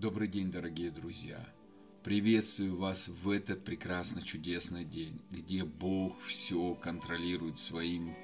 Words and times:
Добрый 0.00 0.28
день, 0.28 0.52
дорогие 0.52 0.92
друзья! 0.92 1.44
Приветствую 2.04 2.76
вас 2.76 3.08
в 3.08 3.30
этот 3.30 3.64
прекрасно 3.64 4.22
чудесный 4.22 4.84
день, 4.84 5.20
где 5.28 5.64
Бог 5.64 6.16
все 6.28 6.76
контролирует 6.76 7.58
своим 7.58 8.14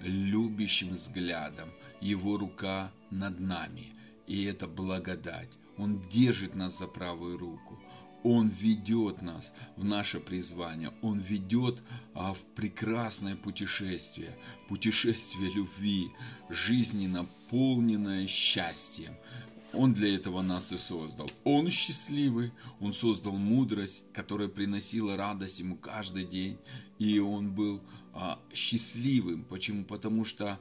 любящим 0.00 0.90
взглядом. 0.90 1.70
Его 2.00 2.38
рука 2.38 2.92
над 3.10 3.40
нами, 3.40 3.94
и 4.28 4.44
это 4.44 4.68
благодать. 4.68 5.50
Он 5.76 6.08
держит 6.08 6.54
нас 6.54 6.78
за 6.78 6.86
правую 6.86 7.36
руку. 7.36 7.80
Он 8.22 8.48
ведет 8.48 9.20
нас 9.20 9.52
в 9.76 9.84
наше 9.84 10.20
призвание. 10.20 10.92
Он 11.02 11.18
ведет 11.18 11.82
а, 12.14 12.34
в 12.34 12.40
прекрасное 12.54 13.34
путешествие. 13.34 14.36
Путешествие 14.68 15.52
любви, 15.52 16.10
жизни 16.48 17.08
наполненное 17.08 18.26
счастьем. 18.28 19.14
Он 19.72 19.92
для 19.92 20.14
этого 20.14 20.40
нас 20.42 20.72
и 20.72 20.78
создал. 20.78 21.30
Он 21.44 21.68
счастливый, 21.70 22.52
Он 22.80 22.92
создал 22.92 23.32
мудрость, 23.32 24.04
которая 24.12 24.48
приносила 24.48 25.16
радость 25.16 25.60
ему 25.60 25.76
каждый 25.76 26.24
день. 26.24 26.58
И 26.98 27.18
он 27.18 27.52
был 27.52 27.80
а, 28.12 28.40
счастливым. 28.52 29.44
Почему? 29.44 29.84
Потому 29.84 30.24
что 30.24 30.58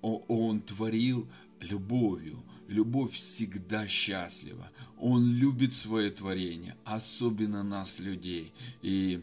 он 0.00 0.60
творил 0.60 1.28
любовью. 1.60 2.42
Любовь 2.68 3.12
всегда 3.12 3.86
счастлива. 3.86 4.70
Он 4.98 5.32
любит 5.32 5.74
свое 5.74 6.10
творение, 6.10 6.76
особенно 6.84 7.62
нас, 7.62 7.98
людей. 8.00 8.52
И 8.82 9.22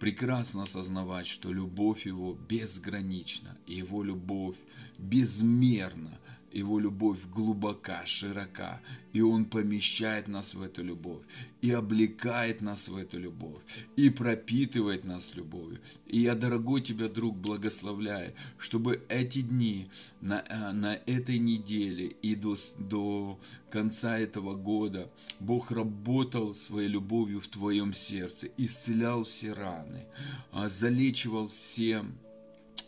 прекрасно 0.00 0.62
осознавать, 0.62 1.28
что 1.28 1.52
любовь 1.52 2.06
его 2.06 2.34
безгранична, 2.48 3.56
его 3.66 4.02
любовь 4.02 4.56
безмерна, 4.98 6.18
его 6.52 6.78
любовь 6.78 7.18
глубока, 7.32 8.04
широка, 8.06 8.80
и 9.12 9.20
Он 9.20 9.44
помещает 9.44 10.28
нас 10.28 10.54
в 10.54 10.62
эту 10.62 10.82
любовь, 10.82 11.22
и 11.60 11.70
облекает 11.70 12.60
нас 12.60 12.88
в 12.88 12.96
эту 12.96 13.18
любовь, 13.18 13.60
и 13.96 14.10
пропитывает 14.10 15.04
нас 15.04 15.34
любовью. 15.34 15.80
И 16.06 16.20
я, 16.20 16.34
дорогой 16.34 16.82
тебя, 16.82 17.08
друг, 17.08 17.36
благословляю, 17.36 18.34
чтобы 18.58 19.02
эти 19.08 19.42
дни 19.42 19.90
на, 20.20 20.44
э, 20.48 20.72
на 20.72 20.94
этой 21.06 21.38
неделе 21.38 22.06
и 22.06 22.34
до, 22.34 22.56
до 22.78 23.38
конца 23.70 24.18
этого 24.18 24.54
года 24.54 25.10
Бог 25.40 25.70
работал 25.70 26.54
своей 26.54 26.88
любовью 26.88 27.40
в 27.40 27.48
твоем 27.48 27.92
сердце, 27.92 28.48
исцелял 28.56 29.24
все 29.24 29.52
раны, 29.52 30.06
а, 30.50 30.68
залечивал 30.68 31.48
все 31.48 32.04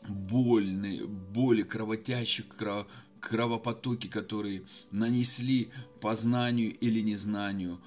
больные, 0.09 1.07
боли, 1.07 1.63
кровотящих, 1.63 2.49
кровопотоки, 3.29 4.07
которые 4.07 4.63
нанесли 4.91 5.71
по 6.01 6.15
знанию 6.15 6.77
или 6.79 7.01
незнанию 7.01 7.81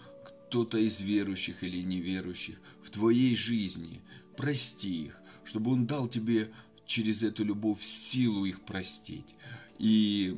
кто-то 0.48 0.78
из 0.78 1.00
верующих 1.02 1.64
или 1.64 1.82
неверующих 1.84 2.58
в 2.84 2.90
твоей 2.90 3.36
жизни. 3.36 4.02
Прости 4.36 5.06
их, 5.06 5.18
чтобы 5.46 5.72
Он 5.72 5.86
дал 5.86 6.08
тебе 6.08 6.52
через 6.86 7.24
эту 7.24 7.44
любовь 7.44 7.84
силу 7.84 8.46
их 8.46 8.62
простить. 8.62 9.36
И 9.78 10.38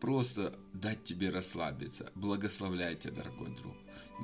просто 0.00 0.54
дать 0.72 1.04
тебе 1.04 1.30
расслабиться. 1.30 2.10
Благословляю 2.14 2.96
тебя, 2.96 3.12
дорогой 3.12 3.54
друг. 3.56 3.74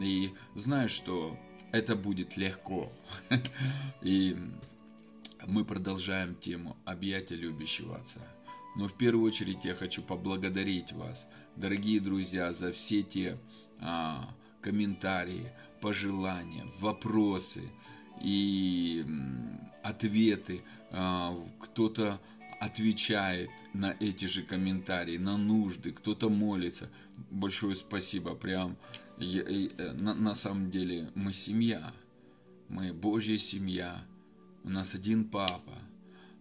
И 0.00 0.31
знаю, 0.55 0.89
что 0.89 1.39
это 1.73 1.97
будет 1.97 2.37
легко. 2.37 2.93
И 4.03 4.37
мы 5.47 5.65
продолжаем 5.65 6.34
тему 6.34 6.77
объятия 6.84 7.34
любящего 7.34 7.97
Отца. 7.97 8.20
Но 8.75 8.89
в 8.89 8.95
первую 8.95 9.27
очередь 9.27 9.65
я 9.65 9.75
хочу 9.75 10.03
поблагодарить 10.03 10.92
вас, 10.92 11.28
дорогие 11.56 12.01
друзья, 12.01 12.53
за 12.53 12.73
все 12.73 13.03
те 13.03 13.39
а, 13.81 14.34
комментарии, 14.62 15.53
пожелания, 15.81 16.67
вопросы 16.78 17.70
и 18.20 19.05
ответы. 19.83 20.62
А, 20.91 21.37
кто-то 21.61 22.21
отвечает 22.61 23.50
на 23.75 23.94
эти 24.00 24.25
же 24.25 24.43
комментарии, 24.43 25.19
на 25.19 25.37
нужды, 25.37 25.91
кто-то 25.91 26.31
молится. 26.31 26.88
Большое 27.31 27.75
спасибо, 27.75 28.34
прям 28.34 28.77
я, 29.19 29.43
я, 29.43 29.93
на, 29.93 30.15
на 30.15 30.34
самом 30.34 30.71
деле 30.71 31.11
мы 31.15 31.34
семья, 31.34 31.93
мы 32.69 32.93
Божья 32.94 33.37
семья, 33.37 34.03
у 34.65 34.71
нас 34.71 34.94
один 34.94 35.25
папа– 35.25 35.78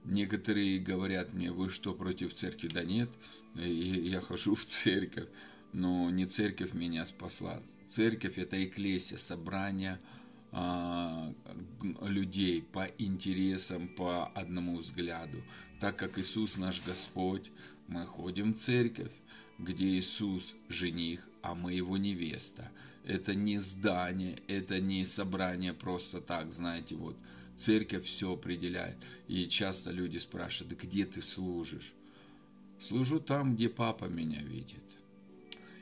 Некоторые 0.04 0.80
говорят 0.80 1.34
мне, 1.34 1.52
вы 1.52 1.70
что, 1.70 1.94
против 1.94 2.34
церкви? 2.34 2.68
Да 2.68 2.84
нет, 2.84 3.10
я 3.56 4.20
хожу 4.22 4.56
в 4.56 4.66
церковь, 4.66 5.30
но 5.74 6.10
не 6.10 6.26
церковь 6.26 6.74
меня 6.74 7.06
спасла. 7.06 7.62
Церковь– 7.88 8.38
это 8.38 8.64
эклесия, 8.64 9.18
собрание 9.18 10.00
а, 10.52 11.32
людей 12.02 12.64
по 12.64 12.90
интересам, 12.98 13.90
по 13.90 14.28
одному 14.28 14.78
взгляду. 14.78 15.44
Так 15.80 15.98
как 15.98 16.18
Иисус 16.18 16.58
наш 16.58 16.82
Господь, 16.84 17.52
мы 17.88 18.06
ходим 18.06 18.54
в 18.54 18.58
церковь, 18.58 19.12
где 19.60 19.86
Иисус 19.86 20.56
жених, 20.68 21.28
а 21.44 21.54
мы 21.54 21.74
его 21.74 21.98
невеста. 21.98 22.72
Это 23.04 23.36
не 23.36 23.60
здание, 23.60 24.40
это 24.48 24.80
не 24.80 25.06
собрание 25.06 25.74
просто 25.74 26.22
так, 26.22 26.54
знаете, 26.54 26.96
вот– 26.96 27.18
Церковь 27.62 28.08
все 28.08 28.34
определяет. 28.34 28.98
И 29.28 29.48
часто 29.48 29.92
люди 29.92 30.18
спрашивают, 30.18 30.82
где 30.82 31.06
ты 31.06 31.22
служишь? 31.22 31.94
Служу 32.80 33.20
там, 33.20 33.54
где 33.54 33.70
папа 33.70 34.06
меня 34.06 34.42
видит. 34.42 34.84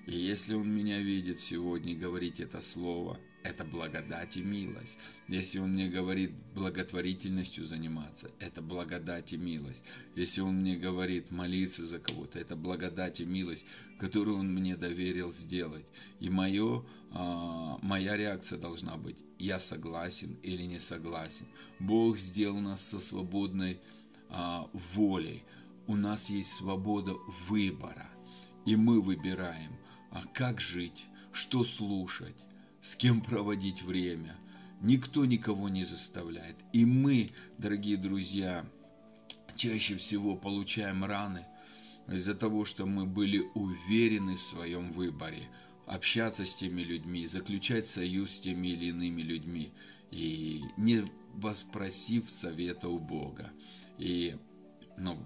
И 0.06 0.18
если 0.18 0.56
он 0.56 0.70
меня 0.70 1.00
видит 1.00 1.40
сегодня 1.40 1.96
говорить 1.96 2.42
это 2.42 2.60
слово, 2.60 3.18
это 3.44 3.64
благодать 3.64 4.38
и 4.38 4.42
милость. 4.42 4.98
Если 5.28 5.60
он 5.60 5.74
мне 5.74 5.88
говорит 5.88 6.32
благотворительностью 6.54 7.66
заниматься, 7.66 8.32
это 8.40 8.62
благодать 8.62 9.34
и 9.34 9.38
милость. 9.38 9.82
Если 10.16 10.42
он 10.42 10.56
мне 10.56 10.76
говорит 10.76 11.32
молиться 11.32 11.86
за 11.86 12.00
кого-то, 12.00 12.40
это 12.40 12.56
благодать 12.56 13.22
и 13.22 13.26
милость, 13.26 13.66
которую 13.98 14.38
он 14.38 14.54
мне 14.54 14.76
доверил 14.76 15.32
сделать. 15.32 15.86
И 16.20 16.30
мое, 16.30 16.84
а, 17.12 17.80
моя 17.82 18.18
реакция 18.18 18.60
должна 18.60 18.98
быть, 18.98 19.18
я 19.38 19.60
согласен 19.60 20.38
или 20.44 20.64
не 20.64 20.80
согласен. 20.80 21.46
Бог 21.80 22.18
сделал 22.18 22.60
нас 22.60 22.86
со 22.86 23.00
свободной 23.00 23.80
а, 24.30 24.70
волей. 24.94 25.44
У 25.88 25.96
нас 25.96 26.30
есть 26.30 26.52
свобода 26.52 27.14
выбора. 27.48 28.10
И 28.66 28.76
мы 28.76 29.02
выбираем, 29.02 29.72
а 30.12 30.24
как 30.34 30.60
жить, 30.60 31.06
что 31.32 31.64
слушать, 31.64 32.36
с 32.82 32.96
кем 32.96 33.22
проводить 33.22 33.82
время. 33.84 34.36
Никто 34.82 35.26
никого 35.26 35.70
не 35.70 35.84
заставляет. 35.84 36.56
И 36.72 36.86
мы, 36.86 37.32
дорогие 37.58 37.98
друзья, 37.98 38.66
чаще 39.56 39.98
всего 39.98 40.36
получаем 40.36 41.04
раны 41.04 41.46
из-за 42.08 42.34
того, 42.34 42.66
что 42.66 42.86
мы 42.86 43.06
были 43.06 43.40
уверены 43.56 44.36
в 44.38 44.42
своем 44.42 44.94
выборе 44.94 45.50
общаться 45.86 46.46
с 46.46 46.56
теми 46.56 46.82
людьми, 46.82 47.26
заключать 47.26 47.88
союз 47.88 48.32
с 48.32 48.40
теми 48.40 48.70
или 48.70 48.86
иными 48.86 49.22
людьми, 49.22 49.74
и 50.12 50.62
не 50.78 51.12
воспросив 51.34 52.30
совета 52.30 52.90
у 52.90 53.00
Бога. 53.00 53.52
И, 53.98 54.38
ну, 54.98 55.18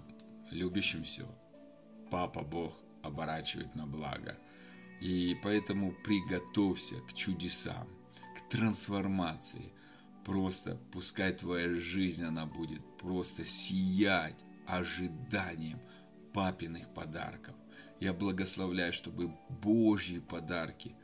любящим 0.50 1.04
все, 1.04 1.28
Папа 2.10 2.42
Бог 2.42 2.74
оборачивает 3.02 3.74
на 3.74 3.86
благо. 3.86 4.38
И 5.00 5.36
поэтому 5.42 5.92
приготовься 6.04 7.00
к 7.00 7.12
чудесам, 7.14 7.88
к 8.36 8.50
трансформации. 8.50 9.72
Просто 10.24 10.78
пускай 10.92 11.32
твоя 11.32 11.74
жизнь, 11.74 12.24
она 12.24 12.46
будет 12.46 12.82
просто 12.98 13.44
сиять 13.44 14.36
ожиданием 14.66 15.78
папиных 16.32 16.88
подарков. 16.94 17.54
Я 18.00 18.12
благословляю, 18.12 18.92
чтобы 18.92 19.32
Божьи 19.48 20.18
подарки 20.18 20.94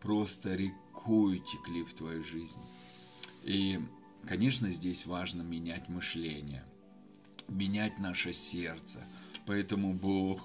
просто 0.00 0.54
рекой 0.54 1.40
текли 1.40 1.84
в 1.84 1.94
твою 1.94 2.22
жизнь. 2.22 2.60
И, 3.44 3.80
конечно, 4.26 4.70
здесь 4.70 5.06
важно 5.06 5.42
менять 5.42 5.88
мышление, 5.88 6.64
менять 7.48 7.98
наше 7.98 8.32
сердце. 8.32 9.04
Поэтому 9.46 9.94
Бог 9.94 10.42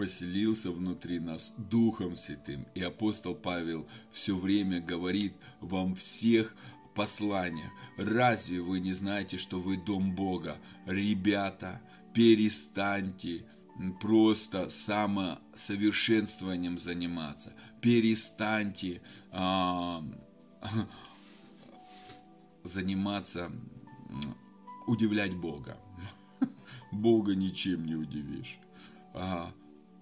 поселился 0.00 0.70
внутри 0.70 1.20
нас 1.20 1.54
Духом 1.58 2.16
Святым. 2.16 2.66
И 2.74 2.82
апостол 2.82 3.34
Павел 3.34 3.86
все 4.10 4.34
время 4.34 4.80
говорит 4.80 5.34
вам 5.60 5.94
всех 5.94 6.54
посланиях. 6.94 7.70
Разве 7.98 8.62
вы 8.62 8.80
не 8.80 8.94
знаете, 8.94 9.36
что 9.36 9.60
вы 9.60 9.76
дом 9.76 10.14
Бога? 10.14 10.56
Ребята, 10.86 11.82
перестаньте 12.14 13.44
просто 14.00 14.70
самосовершенствованием 14.70 16.78
заниматься. 16.78 17.52
Перестаньте 17.82 19.02
а, 19.30 20.02
заниматься, 22.64 23.52
удивлять 24.86 25.36
Бога. 25.36 25.76
Бога 26.90 27.34
ничем 27.34 27.84
не 27.84 27.96
удивишь. 27.96 28.58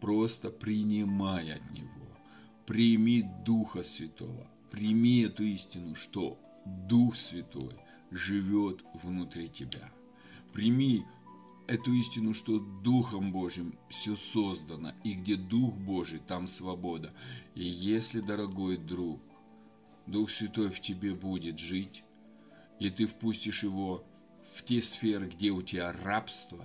Просто 0.00 0.50
принимай 0.50 1.53
от 1.53 1.71
Него. 1.71 1.89
Прими 2.67 3.25
Духа 3.45 3.83
Святого. 3.83 4.47
Прими 4.71 5.21
эту 5.23 5.45
истину, 5.45 5.95
что 5.95 6.39
Дух 6.65 7.17
Святой 7.17 7.75
живет 8.11 8.85
внутри 9.03 9.49
тебя. 9.49 9.91
Прими 10.53 11.05
эту 11.67 11.93
истину, 11.93 12.35
что 12.35 12.59
Духом 12.59 13.33
Божьим 13.33 13.79
все 13.89 14.17
создано, 14.17 14.93
и 15.05 15.15
где 15.15 15.37
Дух 15.37 15.75
Божий, 15.75 16.21
там 16.27 16.47
свобода. 16.47 17.12
И 17.55 17.62
если, 17.65 18.21
дорогой 18.21 18.77
друг, 18.77 19.21
Дух 20.06 20.31
Святой 20.31 20.71
в 20.71 20.81
тебе 20.81 21.15
будет 21.15 21.59
жить, 21.59 22.03
и 22.81 22.91
ты 22.91 23.06
впустишь 23.06 23.62
его 23.62 24.05
в 24.55 24.65
те 24.65 24.81
сферы, 24.81 25.29
где 25.29 25.50
у 25.50 25.62
тебя 25.62 25.93
рабство, 25.93 26.65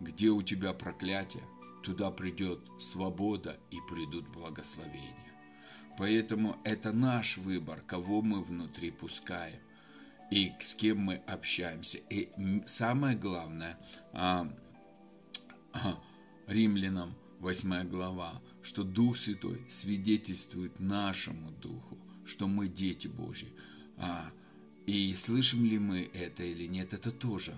где 0.00 0.28
у 0.28 0.42
тебя 0.42 0.72
проклятие, 0.72 1.42
туда 1.86 2.10
придет 2.10 2.58
свобода 2.80 3.60
и 3.70 3.78
придут 3.88 4.26
благословения. 4.28 5.32
Поэтому 5.96 6.56
это 6.64 6.92
наш 6.92 7.38
выбор, 7.38 7.80
кого 7.86 8.22
мы 8.22 8.42
внутри 8.42 8.90
пускаем 8.90 9.60
и 10.32 10.52
с 10.60 10.74
кем 10.74 10.98
мы 10.98 11.14
общаемся. 11.28 11.98
И 12.10 12.28
самое 12.66 13.16
главное, 13.16 13.78
а, 14.12 14.52
а, 15.72 16.02
римлянам 16.48 17.14
8 17.38 17.88
глава, 17.88 18.42
что 18.64 18.82
Дух 18.82 19.16
Святой 19.16 19.64
свидетельствует 19.68 20.80
нашему 20.80 21.52
Духу, 21.52 21.98
что 22.24 22.48
мы 22.48 22.66
дети 22.66 23.06
Божьи. 23.06 23.54
А, 23.96 24.32
и 24.86 25.14
слышим 25.14 25.64
ли 25.64 25.78
мы 25.78 26.10
это 26.12 26.42
или 26.42 26.66
нет, 26.66 26.92
это 26.92 27.12
тоже 27.12 27.56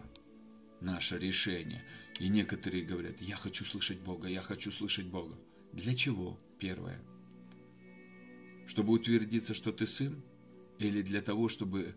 наше 0.82 1.19
решение. 1.19 1.82
И 2.19 2.29
некоторые 2.29 2.85
говорят, 2.85 3.20
я 3.20 3.37
хочу 3.37 3.65
слышать 3.65 4.00
Бога, 4.00 4.29
я 4.29 4.43
хочу 4.43 4.73
слышать 4.73 5.06
Бога. 5.06 5.37
Для 5.73 5.94
чего? 5.94 6.38
Первое. 6.59 7.00
Чтобы 8.67 8.93
утвердиться, 8.93 9.55
что 9.55 9.73
ты 9.73 9.87
сын? 9.87 10.23
Или 10.79 11.03
для 11.03 11.23
того, 11.23 11.49
чтобы 11.49 11.94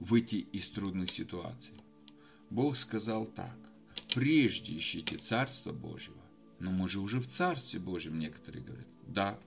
выйти 0.00 0.36
из 0.36 0.68
трудных 0.68 1.10
ситуаций? 1.10 1.74
Бог 2.50 2.76
сказал 2.76 3.26
так. 3.26 3.56
Прежде 4.14 4.76
ищите 4.76 5.18
Царство 5.18 5.72
Божьего. 5.72 6.22
Но 6.60 6.70
мы 6.70 6.88
же 6.88 7.00
уже 7.00 7.20
в 7.20 7.28
Царстве 7.28 7.78
Божьем, 7.78 8.18
некоторые 8.18 8.64
говорят. 8.64 8.88
Да, 9.06 9.38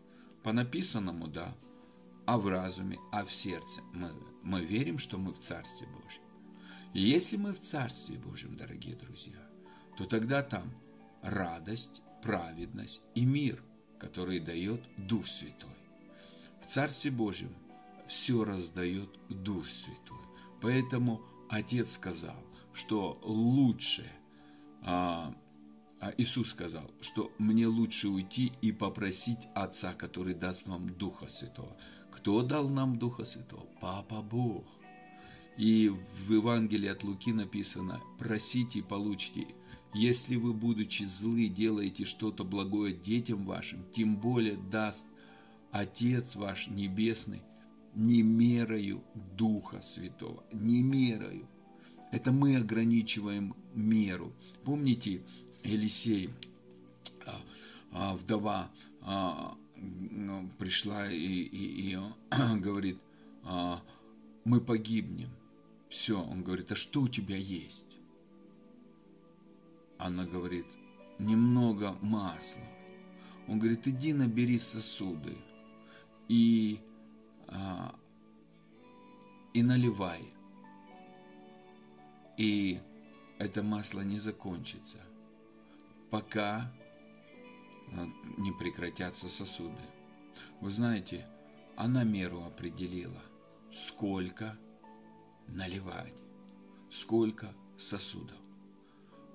по 0.44 0.54
написанному, 0.54 1.28
да. 1.28 1.56
А 2.26 2.38
в 2.38 2.48
разуме, 2.48 2.98
а 3.12 3.26
в 3.26 3.34
сердце 3.34 3.82
мы 3.94 4.14
мы 4.44 4.66
верим, 4.66 4.98
что 4.98 5.18
мы 5.18 5.34
в 5.34 5.40
Царстве 5.40 5.88
Божьем. 5.88 6.24
И 6.94 7.02
если 7.02 7.38
мы 7.38 7.54
в 7.54 7.60
Царстве 7.60 8.18
Божьем, 8.18 8.58
дорогие 8.58 8.96
друзья, 8.96 9.40
то 9.98 10.06
тогда 10.06 10.44
там 10.44 10.72
радость, 11.22 12.02
праведность 12.22 13.02
и 13.16 13.26
мир, 13.26 13.64
который 14.00 14.40
дает 14.40 14.82
Дух 14.98 15.28
Святой. 15.28 15.70
В 16.62 16.68
Царстве 16.68 17.12
Божьем 17.12 17.54
все 18.08 18.44
раздает 18.44 19.10
Дух 19.30 19.68
Святой. 19.68 20.18
Поэтому 20.62 21.22
Отец 21.50 21.94
сказал, 21.94 22.36
что 22.74 23.20
лучше, 23.24 24.10
а, 24.82 25.34
а 26.00 26.14
Иисус 26.18 26.50
сказал, 26.50 26.90
что 27.02 27.32
мне 27.38 27.68
лучше 27.68 28.08
уйти 28.08 28.54
и 28.62 28.72
попросить 28.72 29.40
Отца, 29.54 29.94
который 29.94 30.34
даст 30.34 30.68
вам 30.68 30.90
Духа 30.98 31.28
Святого. 31.28 31.76
Кто 32.12 32.42
дал 32.44 32.70
нам 32.70 32.98
Духа 32.98 33.24
Святого? 33.24 33.66
Папа 33.80 34.22
Бог. 34.22 34.66
И 35.58 35.90
в 35.90 36.32
Евангелии 36.32 36.90
от 36.90 37.04
Луки 37.04 37.34
написано, 37.34 38.02
просите 38.18 38.80
и 38.80 38.84
получите. 38.84 39.48
Если 39.94 40.38
вы, 40.38 40.54
будучи 40.54 41.04
злы, 41.04 41.48
делаете 41.48 42.06
что-то 42.06 42.44
благое 42.44 42.94
детям 42.94 43.46
вашим, 43.46 43.84
тем 43.94 44.16
более 44.16 44.56
даст 44.56 45.06
Отец 45.72 46.36
ваш 46.36 46.68
Небесный 46.68 47.42
не 47.94 48.22
мерою 48.22 49.04
Духа 49.38 49.82
Святого, 49.82 50.44
не 50.52 50.82
мерою. 50.82 51.48
Это 52.12 52.32
мы 52.32 52.58
ограничиваем 52.58 53.56
меру. 53.74 54.34
Помните, 54.64 55.24
Елисей, 55.64 56.30
а, 57.26 57.42
а, 57.92 58.16
вдова, 58.16 58.70
а, 59.02 59.58
ну, 59.76 60.50
пришла 60.58 61.12
и, 61.12 61.18
и, 61.18 61.94
и 61.94 62.00
говорит, 62.60 63.00
мы 64.44 64.62
погибнем. 64.62 65.30
Все, 65.90 66.22
он 66.22 66.44
говорит, 66.44 66.72
а 66.72 66.76
что 66.76 67.02
у 67.02 67.08
тебя 67.08 67.36
есть? 67.36 67.91
Она 70.02 70.26
говорит, 70.26 70.66
немного 71.20 71.96
масла. 72.02 72.64
Он 73.48 73.60
говорит, 73.60 73.88
иди 73.88 74.14
набери 74.14 74.58
сосуды 74.58 75.38
и, 76.28 76.80
а, 77.48 77.94
и 79.54 79.62
наливай. 79.62 80.34
И 82.38 82.82
это 83.38 83.62
масло 83.62 84.02
не 84.02 84.18
закончится, 84.18 84.98
пока 86.10 86.72
не 88.40 88.52
прекратятся 88.54 89.30
сосуды. 89.30 89.84
Вы 90.62 90.72
знаете, 90.72 91.28
она 91.76 92.04
меру 92.04 92.44
определила, 92.44 93.22
сколько 93.72 94.58
наливать, 95.48 96.16
сколько 96.90 97.54
сосудов. 97.78 98.42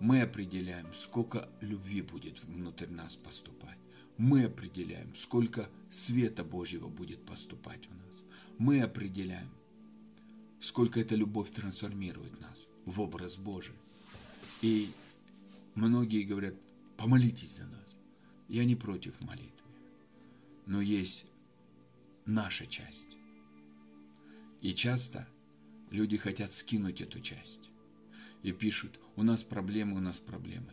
Мы 0.01 0.21
определяем, 0.21 0.93
сколько 0.95 1.49
любви 1.61 2.03
будет 2.03 2.43
внутрь 2.45 2.89
нас 2.89 3.17
поступать. 3.17 3.79
Мы 4.19 4.45
определяем, 4.45 5.15
сколько 5.15 5.71
света 5.91 6.45
Божьего 6.45 6.89
будет 6.89 7.25
поступать 7.25 7.87
в 7.87 7.91
нас. 7.91 8.23
Мы 8.59 8.83
определяем, 8.83 9.51
сколько 10.61 11.01
эта 11.01 11.15
любовь 11.15 11.51
трансформирует 11.51 12.41
нас 12.41 12.67
в 12.85 13.01
образ 13.01 13.37
Божий. 13.37 13.75
И 14.63 14.91
многие 15.75 16.25
говорят, 16.25 16.55
помолитесь 16.97 17.57
за 17.57 17.65
нас. 17.67 17.97
Я 18.49 18.65
не 18.65 18.77
против 18.77 19.21
молитвы, 19.23 19.71
но 20.67 20.81
есть 20.81 21.27
наша 22.27 22.67
часть. 22.67 23.17
И 24.61 24.75
часто 24.75 25.27
люди 25.91 26.17
хотят 26.17 26.53
скинуть 26.53 27.01
эту 27.01 27.21
часть 27.21 27.71
и 28.43 28.53
пишут, 28.53 28.99
у 29.17 29.23
нас 29.23 29.43
проблемы, 29.43 29.97
у 29.97 30.01
нас 30.01 30.19
проблемы. 30.19 30.73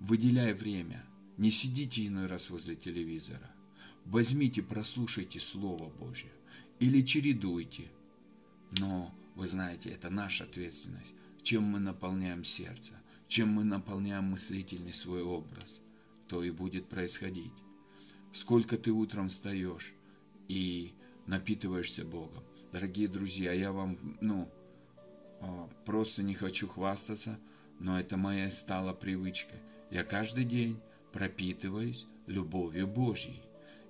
Выделяя 0.00 0.54
время, 0.54 1.04
не 1.36 1.50
сидите 1.50 2.06
иной 2.06 2.26
раз 2.26 2.50
возле 2.50 2.76
телевизора. 2.76 3.50
Возьмите, 4.04 4.62
прослушайте 4.62 5.40
Слово 5.40 5.88
Божье 5.88 6.32
или 6.80 7.02
чередуйте. 7.02 7.88
Но, 8.78 9.14
вы 9.34 9.46
знаете, 9.46 9.90
это 9.90 10.10
наша 10.10 10.44
ответственность, 10.44 11.14
чем 11.42 11.64
мы 11.64 11.78
наполняем 11.78 12.44
сердце, 12.44 12.92
чем 13.28 13.48
мы 13.50 13.64
наполняем 13.64 14.24
мыслительный 14.24 14.92
свой 14.92 15.22
образ 15.22 15.80
то 16.28 16.42
и 16.42 16.50
будет 16.50 16.88
происходить. 16.88 17.52
Сколько 18.32 18.76
ты 18.76 18.90
утром 18.90 19.28
встаешь 19.28 19.92
и 20.48 20.94
напитываешься 21.26 22.04
Богом. 22.04 22.42
Дорогие 22.72 23.08
друзья, 23.08 23.52
я 23.52 23.72
вам, 23.72 23.98
ну, 24.20 24.50
а, 25.40 25.68
просто 25.84 26.22
не 26.22 26.34
хочу 26.34 26.66
хвастаться, 26.66 27.38
но 27.78 27.98
это 27.98 28.16
моя 28.16 28.50
стала 28.50 28.92
привычка. 28.92 29.54
Я 29.90 30.04
каждый 30.04 30.44
день 30.44 30.78
пропитываюсь 31.12 32.06
любовью 32.26 32.86
Божьей. 32.86 33.40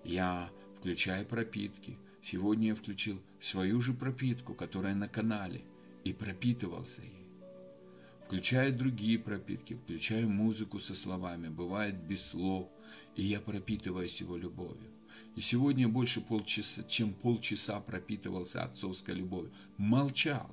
Я 0.04 0.50
включаю 0.78 1.26
пропитки. 1.26 1.96
Сегодня 2.22 2.68
я 2.68 2.74
включил 2.74 3.20
свою 3.40 3.80
же 3.80 3.92
пропитку, 3.92 4.54
которая 4.54 4.94
на 4.94 5.08
канале, 5.08 5.62
и 6.04 6.12
пропитывался 6.12 7.02
ей 7.02 7.24
включаю 8.26 8.76
другие 8.76 9.18
пропитки, 9.18 9.74
включаю 9.74 10.28
музыку 10.28 10.80
со 10.80 10.94
словами, 10.94 11.48
бывает 11.48 11.94
без 11.94 12.26
слов, 12.26 12.68
и 13.16 13.22
я 13.22 13.40
пропитываюсь 13.40 14.20
его 14.20 14.36
любовью. 14.36 14.90
И 15.36 15.40
сегодня 15.40 15.88
больше 15.88 16.20
полчаса, 16.20 16.82
чем 16.84 17.12
полчаса 17.12 17.80
пропитывался 17.80 18.64
отцовской 18.64 19.14
любовью. 19.14 19.52
Молчал 19.76 20.50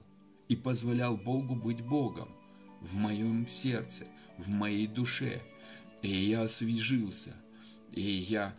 и 0.48 0.56
позволял 0.56 1.18
Богу 1.18 1.56
быть 1.56 1.82
Богом 1.82 2.30
в 2.82 2.96
моем 2.96 3.48
сердце, 3.48 4.06
в 4.38 4.50
моей 4.50 4.88
душе. 4.88 5.42
И 6.02 6.10
я 6.10 6.44
освежился, 6.44 7.36
и 7.92 8.02
я 8.02 8.56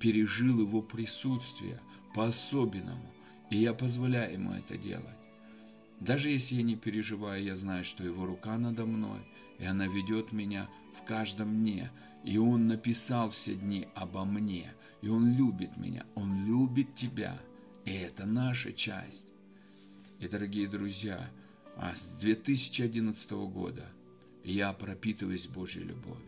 пережил 0.00 0.60
его 0.60 0.82
присутствие 0.82 1.80
по-особенному. 2.14 3.12
И 3.50 3.58
я 3.58 3.74
позволяю 3.74 4.32
ему 4.32 4.52
это 4.52 4.76
делать. 4.76 5.16
Даже 6.00 6.30
если 6.30 6.56
я 6.56 6.62
не 6.62 6.76
переживаю, 6.76 7.42
я 7.42 7.56
знаю, 7.56 7.84
что 7.84 8.04
Его 8.04 8.26
рука 8.26 8.58
надо 8.58 8.84
мной, 8.84 9.20
и 9.58 9.64
она 9.64 9.86
ведет 9.86 10.32
меня 10.32 10.68
в 11.00 11.06
каждом 11.06 11.60
дне. 11.60 11.90
И 12.24 12.38
Он 12.38 12.66
написал 12.66 13.30
все 13.30 13.54
дни 13.54 13.88
обо 13.94 14.24
мне, 14.24 14.72
и 15.00 15.08
Он 15.08 15.34
любит 15.34 15.76
меня, 15.76 16.04
Он 16.14 16.44
любит 16.44 16.94
тебя. 16.94 17.40
И 17.84 17.92
это 17.92 18.26
наша 18.26 18.72
часть. 18.72 19.26
И, 20.18 20.28
дорогие 20.28 20.68
друзья, 20.68 21.30
а 21.76 21.94
с 21.94 22.06
2011 22.20 23.30
года 23.30 23.86
я 24.44 24.72
пропитываюсь 24.72 25.46
Божьей 25.46 25.84
любовью. 25.84 26.24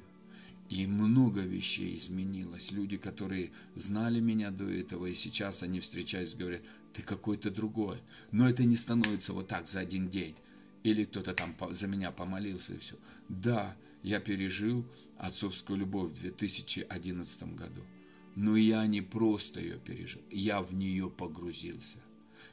И 0.68 0.86
много 0.86 1.40
вещей 1.40 1.96
изменилось. 1.96 2.70
Люди, 2.70 2.98
которые 2.98 3.52
знали 3.74 4.20
меня 4.20 4.50
до 4.50 4.68
этого, 4.68 5.06
и 5.06 5.14
сейчас 5.14 5.62
они 5.62 5.80
встречаются, 5.80 6.36
говорят, 6.36 6.60
ты 6.92 7.02
какой-то 7.02 7.50
другой. 7.50 7.98
Но 8.32 8.48
это 8.48 8.64
не 8.64 8.76
становится 8.76 9.32
вот 9.32 9.48
так 9.48 9.66
за 9.66 9.80
один 9.80 10.10
день. 10.10 10.34
Или 10.82 11.04
кто-то 11.04 11.32
там 11.32 11.54
за 11.74 11.86
меня 11.86 12.10
помолился 12.10 12.74
и 12.74 12.78
все. 12.78 12.96
Да, 13.30 13.74
я 14.02 14.20
пережил 14.20 14.84
отцовскую 15.16 15.78
любовь 15.78 16.12
в 16.12 16.20
2011 16.20 17.54
году. 17.54 17.82
Но 18.36 18.56
я 18.56 18.86
не 18.86 19.00
просто 19.00 19.60
ее 19.60 19.78
пережил, 19.78 20.22
я 20.30 20.62
в 20.62 20.72
нее 20.74 21.10
погрузился. 21.10 21.98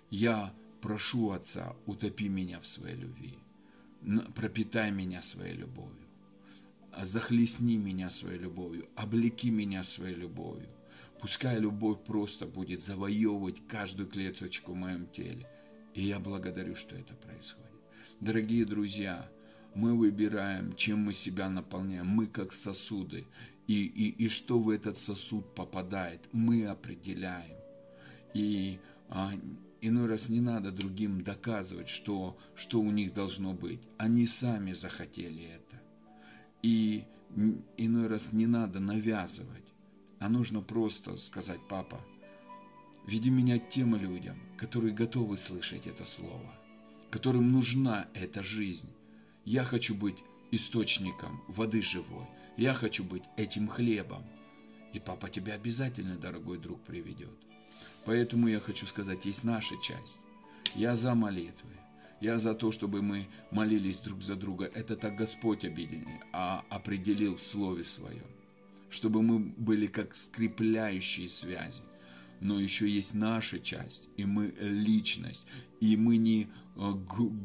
Я 0.10 0.54
прошу 0.86 1.32
Отца, 1.32 1.76
утопи 1.86 2.30
меня 2.30 2.60
в 2.60 2.68
своей 2.68 2.96
любви, 2.96 3.38
пропитай 4.36 4.92
меня 4.92 5.22
своей 5.22 5.56
любовью 5.56 6.06
захлестни 7.04 7.78
меня 7.78 8.10
своей 8.10 8.40
любовью, 8.40 8.88
облеки 8.96 9.48
меня 9.48 9.84
своей 9.84 10.16
любовью. 10.16 10.70
Пускай 11.20 11.60
любовь 11.60 12.04
просто 12.06 12.46
будет 12.46 12.84
завоевывать 12.84 13.68
каждую 13.68 14.08
клеточку 14.08 14.74
в 14.74 14.76
моем 14.76 15.08
теле. 15.08 15.48
И 15.94 16.04
я 16.04 16.20
благодарю, 16.20 16.76
что 16.76 16.96
это 16.96 17.14
происходит. 17.16 17.66
Дорогие 18.20 18.66
друзья, 18.66 19.30
мы 19.74 19.96
выбираем, 19.96 20.76
чем 20.76 21.00
мы 21.00 21.14
себя 21.14 21.50
наполняем. 21.50 22.08
Мы 22.08 22.28
как 22.28 22.54
сосуды. 22.54 23.26
И, 23.68 23.86
и, 23.86 24.26
и 24.26 24.30
что 24.30 24.60
в 24.60 24.70
этот 24.70 24.98
сосуд 24.98 25.56
попадает, 25.56 26.22
мы 26.32 26.66
определяем. 26.68 27.58
И 28.34 28.80
а, 29.10 29.34
иной 29.88 30.08
раз 30.08 30.30
не 30.30 30.42
надо 30.42 30.72
другим 30.72 31.24
доказывать, 31.24 31.90
что, 31.90 32.38
что 32.56 32.80
у 32.80 32.92
них 32.92 33.14
должно 33.14 33.54
быть. 33.54 33.82
Они 33.98 34.26
сами 34.26 34.74
захотели 34.74 35.44
это. 35.44 35.82
И 36.62 37.06
иной 37.78 38.08
раз 38.08 38.32
не 38.32 38.48
надо 38.48 38.80
навязывать, 38.80 39.74
а 40.20 40.30
нужно 40.30 40.62
просто 40.62 41.18
сказать, 41.18 41.60
папа, 41.70 42.02
веди 43.06 43.30
меня 43.30 43.60
тем 43.60 43.96
людям, 43.96 44.38
которые 44.58 44.94
готовы 44.94 45.38
слышать 45.38 45.88
это 45.88 46.06
слово, 46.06 46.56
которым 47.12 47.52
нужна 47.52 48.08
эта 48.14 48.42
жизнь. 48.42 48.90
Я 49.44 49.64
хочу 49.64 49.94
быть 49.94 50.24
источником 50.52 51.44
воды 51.48 51.82
живой. 51.82 52.26
Я 52.58 52.74
хочу 52.74 53.04
быть 53.04 53.24
этим 53.36 53.68
хлебом. 53.68 54.24
И 54.94 55.00
папа 55.00 55.30
тебя 55.30 55.56
обязательно, 55.56 56.16
дорогой 56.16 56.58
друг, 56.58 56.82
приведет. 56.84 57.38
Поэтому 58.06 58.48
я 58.48 58.60
хочу 58.60 58.86
сказать, 58.86 59.26
есть 59.26 59.44
наша 59.44 59.76
часть. 59.82 60.18
Я 60.76 60.96
за 60.96 61.16
молитвы. 61.16 61.72
Я 62.22 62.40
за 62.40 62.54
то, 62.54 62.72
чтобы 62.72 63.02
мы 63.02 63.28
молились 63.52 64.00
друг 64.00 64.22
за 64.22 64.36
друга. 64.36 64.66
Это 64.66 64.96
так 64.96 65.16
Господь 65.16 65.66
объединил, 65.66 66.20
а 66.32 66.64
определил 66.70 67.36
в 67.36 67.42
Слове 67.42 67.84
Своем. 67.84 68.26
Чтобы 68.90 69.22
мы 69.22 69.40
были 69.40 69.88
как 69.88 70.16
скрепляющие 70.16 71.28
связи. 71.28 71.82
Но 72.40 72.60
еще 72.60 72.90
есть 72.90 73.14
наша 73.14 73.60
часть, 73.60 74.08
и 74.18 74.26
мы 74.26 74.54
личность, 74.60 75.46
и 75.80 75.98
мы 75.98 76.18
не 76.18 76.48
э, 76.76 76.94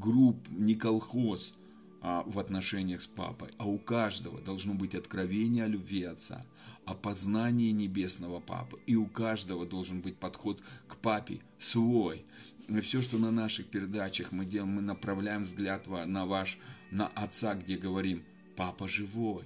групп, 0.00 0.48
не 0.50 0.74
колхоз 0.74 1.54
в 2.00 2.38
отношениях 2.38 3.02
с 3.02 3.06
папой, 3.06 3.50
а 3.58 3.66
у 3.66 3.78
каждого 3.78 4.40
должно 4.40 4.74
быть 4.74 4.94
откровение 4.94 5.64
о 5.64 5.68
любви 5.68 6.02
Отца, 6.04 6.46
опознание 6.86 7.72
небесного 7.72 8.40
папы, 8.40 8.80
и 8.86 8.96
у 8.96 9.06
каждого 9.06 9.66
должен 9.66 10.00
быть 10.00 10.16
подход 10.16 10.62
к 10.88 10.96
папе 10.96 11.40
свой, 11.58 12.24
и 12.68 12.80
все, 12.80 13.02
что 13.02 13.18
на 13.18 13.30
наших 13.30 13.66
передачах 13.66 14.32
мы 14.32 14.46
делаем, 14.46 14.74
мы 14.74 14.80
направляем 14.80 15.42
взгляд 15.42 15.86
на 15.88 16.24
ваш, 16.24 16.56
на 16.90 17.08
Отца, 17.08 17.54
где 17.54 17.76
говорим, 17.76 18.22
Папа 18.56 18.88
живой, 18.88 19.44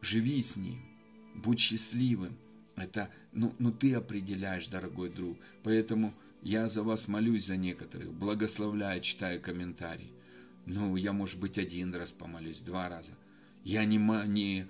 живи 0.00 0.40
с 0.40 0.56
Ним, 0.56 0.80
будь 1.34 1.58
счастливым. 1.58 2.36
Это, 2.76 3.10
ну, 3.32 3.52
ну 3.58 3.72
ты 3.72 3.94
определяешь, 3.94 4.68
дорогой 4.68 5.10
друг. 5.10 5.38
Поэтому 5.64 6.14
я 6.42 6.68
за 6.68 6.82
вас 6.82 7.08
молюсь 7.08 7.46
за 7.46 7.56
некоторых, 7.56 8.12
благословляю, 8.12 9.00
читаю 9.00 9.40
комментарии. 9.40 10.12
Ну, 10.66 10.96
я, 10.96 11.12
может 11.12 11.38
быть, 11.38 11.58
один 11.58 11.94
раз 11.94 12.10
помолюсь, 12.10 12.58
два 12.58 12.88
раза. 12.88 13.12
Я 13.62 13.84
не, 13.84 13.96
не, 13.96 14.68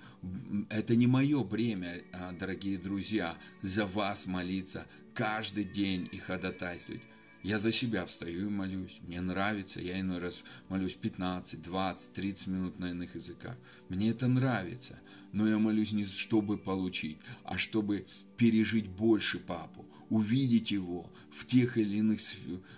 это 0.69 0.95
не 0.95 1.07
мое 1.07 1.43
бремя, 1.43 2.03
а, 2.13 2.31
дорогие 2.31 2.77
друзья, 2.77 3.37
за 3.61 3.85
вас 3.85 4.25
молиться 4.25 4.87
каждый 5.13 5.65
день 5.65 6.07
и 6.11 6.17
ходатайствовать. 6.17 7.01
Я 7.43 7.59
за 7.59 7.71
себя 7.71 8.05
встаю 8.05 8.47
и 8.47 8.49
молюсь. 8.49 8.99
Мне 9.01 9.21
нравится. 9.21 9.79
Я 9.79 9.99
иной 9.99 10.19
раз 10.19 10.43
молюсь 10.69 10.95
15, 10.95 11.61
20, 11.61 12.13
30 12.13 12.47
минут 12.47 12.79
на 12.79 12.91
иных 12.91 13.15
языках. 13.15 13.55
Мне 13.89 14.09
это 14.09 14.27
нравится. 14.27 14.99
Но 15.31 15.47
я 15.47 15.57
молюсь 15.57 15.91
не 15.91 16.05
чтобы 16.05 16.57
получить, 16.57 17.17
а 17.43 17.57
чтобы 17.57 18.07
пережить 18.37 18.87
больше 18.87 19.39
папу, 19.39 19.85
увидеть 20.09 20.71
его 20.71 21.09
в 21.37 21.45
тех 21.45 21.77
или 21.77 21.97
иных 21.97 22.19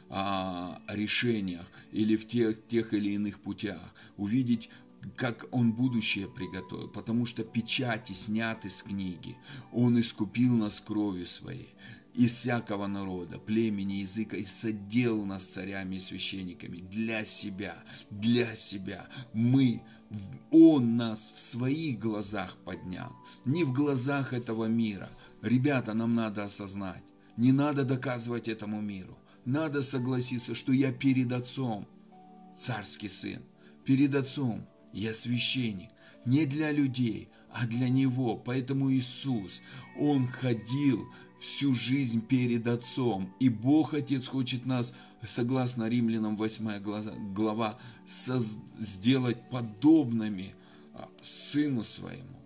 а, 0.09 0.81
решениях 0.87 1.69
или 1.91 2.15
в 2.15 2.27
тех, 2.27 2.67
тех 2.67 2.93
или 2.93 3.11
иных 3.11 3.39
путях, 3.39 3.93
увидеть 4.17 4.69
как 5.15 5.45
он 5.51 5.71
будущее 5.71 6.27
приготовил, 6.27 6.89
потому 6.89 7.25
что 7.25 7.45
печати 7.45 8.11
сняты 8.11 8.69
с 8.69 8.83
книги. 8.83 9.37
Он 9.71 9.97
искупил 9.97 10.53
нас 10.53 10.81
кровью 10.81 11.25
своей 11.25 11.73
из 12.13 12.31
всякого 12.31 12.87
народа, 12.87 13.37
племени, 13.37 14.01
языка, 14.01 14.35
и 14.35 14.43
содел 14.43 15.25
нас 15.25 15.45
царями 15.45 15.95
и 15.95 15.99
священниками 15.99 16.79
для 16.79 17.23
себя, 17.23 17.83
для 18.09 18.55
себя. 18.55 19.07
Мы, 19.33 19.81
Он 20.51 20.97
нас 20.97 21.31
в 21.35 21.39
своих 21.39 21.99
глазах 21.99 22.57
поднял, 22.65 23.15
не 23.45 23.63
в 23.63 23.71
глазах 23.73 24.33
этого 24.33 24.65
мира. 24.65 25.09
Ребята, 25.41 25.93
нам 25.93 26.15
надо 26.15 26.43
осознать, 26.43 27.03
не 27.39 27.53
надо 27.53 27.85
доказывать 27.85 28.49
этому 28.49 28.81
миру. 28.81 29.17
Надо 29.45 29.81
согласиться, 29.81 30.55
что 30.55 30.73
я 30.73 30.91
перед 30.91 31.31
Отцом, 31.31 31.87
царский 32.57 33.07
сын, 33.07 33.41
перед 33.85 34.13
Отцом 34.13 34.67
я 34.91 35.13
священник, 35.13 35.89
не 36.25 36.45
для 36.45 36.73
людей, 36.73 37.29
а 37.49 37.65
для 37.65 37.87
Него. 37.87 38.35
Поэтому 38.35 38.91
Иисус, 38.91 39.61
Он 39.97 40.27
ходил 40.27 41.07
всю 41.39 41.73
жизнь 41.73 42.21
перед 42.21 42.67
Отцом. 42.67 43.33
И 43.39 43.47
Бог 43.47 43.93
Отец 43.93 44.27
хочет 44.27 44.65
нас, 44.65 44.93
согласно 45.25 45.87
Римлянам 45.87 46.35
8 46.35 46.83
глава, 47.33 47.79
сделать 48.77 49.49
подобными 49.49 50.55
а, 50.93 51.07
Сыну 51.21 51.85
Своему. 51.85 52.37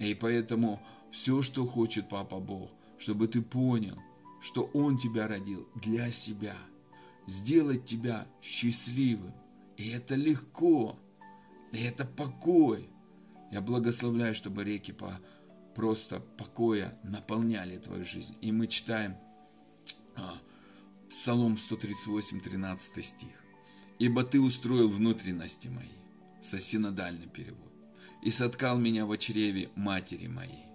И 0.00 0.12
поэтому 0.14 0.80
все, 1.12 1.40
что 1.40 1.64
хочет 1.66 2.08
Папа 2.08 2.40
Бог, 2.40 2.72
чтобы 2.98 3.28
ты 3.28 3.40
понял, 3.40 4.02
что 4.44 4.70
Он 4.74 4.98
тебя 4.98 5.26
родил 5.26 5.66
для 5.74 6.10
себя, 6.10 6.54
сделать 7.26 7.86
тебя 7.86 8.28
счастливым. 8.42 9.32
И 9.78 9.88
это 9.88 10.16
легко, 10.16 10.98
и 11.72 11.78
это 11.78 12.04
покой. 12.04 12.90
Я 13.50 13.62
благословляю, 13.62 14.34
чтобы 14.34 14.62
реки 14.62 14.92
по 14.92 15.18
просто 15.74 16.20
покоя 16.20 16.96
наполняли 17.02 17.78
твою 17.78 18.04
жизнь. 18.04 18.36
И 18.42 18.52
мы 18.52 18.68
читаем 18.68 19.16
а, 20.14 20.38
Псалом 21.10 21.56
138, 21.56 22.40
13 22.40 23.04
стих. 23.04 23.44
«Ибо 23.98 24.24
ты 24.24 24.40
устроил 24.40 24.88
внутренности 24.88 25.68
мои», 25.68 25.88
сосинодальный 26.42 27.28
перевод, 27.28 27.72
«и 28.22 28.30
соткал 28.30 28.78
меня 28.78 29.06
в 29.06 29.16
чреве 29.16 29.70
матери 29.74 30.26
моей». 30.26 30.66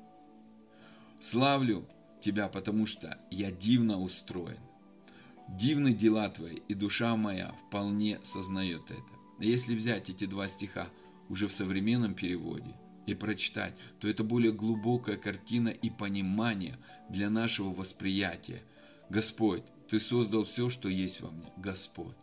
Славлю 1.22 1.88
тебя, 2.22 2.48
потому 2.48 2.86
что 2.86 3.20
я 3.32 3.52
дивно 3.52 4.00
устроен. 4.00 4.60
Дивны 5.48 5.94
дела 5.94 6.30
твои, 6.30 6.58
и 6.68 6.74
душа 6.74 7.16
моя 7.16 7.54
вполне 7.68 8.20
сознает 8.24 8.84
это. 8.90 9.04
Если 9.40 9.76
взять 9.76 10.10
эти 10.10 10.26
два 10.26 10.48
стиха 10.48 10.90
уже 11.30 11.48
в 11.48 11.54
современном 11.54 12.14
переводе– 12.14 12.76
и 13.10 13.16
прочитать, 13.16 13.74
то 14.00 14.08
это 14.08 14.24
более 14.24 14.52
глубокая 14.52 15.18
картина 15.18 15.70
и 15.70 15.90
понимание 15.90 16.78
для 17.10 17.30
нашего 17.30 17.74
восприятия. 17.74 18.64
Господь, 19.10 19.64
Ты 19.90 20.00
создал 20.00 20.44
все, 20.44 20.70
что 20.70 20.88
есть 20.90 21.22
во 21.22 21.32
мне. 21.32 21.52
Господь, 21.58 22.16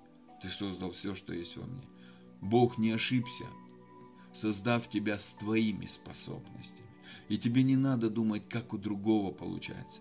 Ты 0.43 0.49
создал 0.49 0.93
все, 0.93 1.15
что 1.15 1.35
есть 1.35 1.57
во 1.57 1.67
мне. 1.67 1.83
Бог 2.41 2.79
не 2.79 2.93
ошибся, 2.93 3.45
создав 4.33 4.89
тебя 4.89 5.19
с 5.19 5.35
твоими 5.35 5.87
способностями. 5.87 6.86
И 7.29 7.39
тебе 7.39 7.63
не 7.63 7.77
надо 7.77 8.11
думать, 8.11 8.49
как 8.49 8.73
у 8.73 8.79
другого 8.79 9.33
получается. 9.33 10.01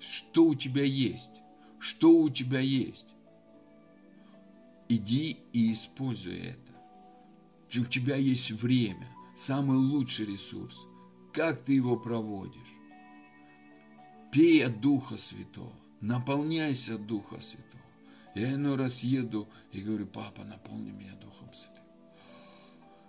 Что 0.00 0.44
у 0.44 0.54
тебя 0.54 0.84
есть? 0.84 1.30
Что 1.78 2.16
у 2.18 2.30
тебя 2.30 2.60
есть? 2.60 3.06
Иди 4.88 5.38
и 5.52 5.72
используй 5.72 6.38
это. 6.38 7.80
У 7.80 7.84
тебя 7.84 8.16
есть 8.16 8.50
время 8.50 9.08
самый 9.36 9.76
лучший 9.76 10.26
ресурс. 10.26 10.76
Как 11.32 11.62
ты 11.64 11.74
его 11.74 11.96
проводишь? 11.96 12.54
Пей 14.32 14.64
от 14.66 14.80
Духа 14.80 15.16
Святого, 15.16 15.72
наполняйся 16.00 16.96
от 16.96 17.06
Духа 17.06 17.40
Святого. 17.40 17.82
Я 18.34 18.54
иной 18.54 18.76
раз 18.76 19.02
еду 19.02 19.48
и 19.72 19.80
говорю, 19.80 20.06
папа, 20.06 20.44
наполни 20.44 20.90
меня 20.90 21.14
Духом 21.14 21.52
Святым. 21.52 21.84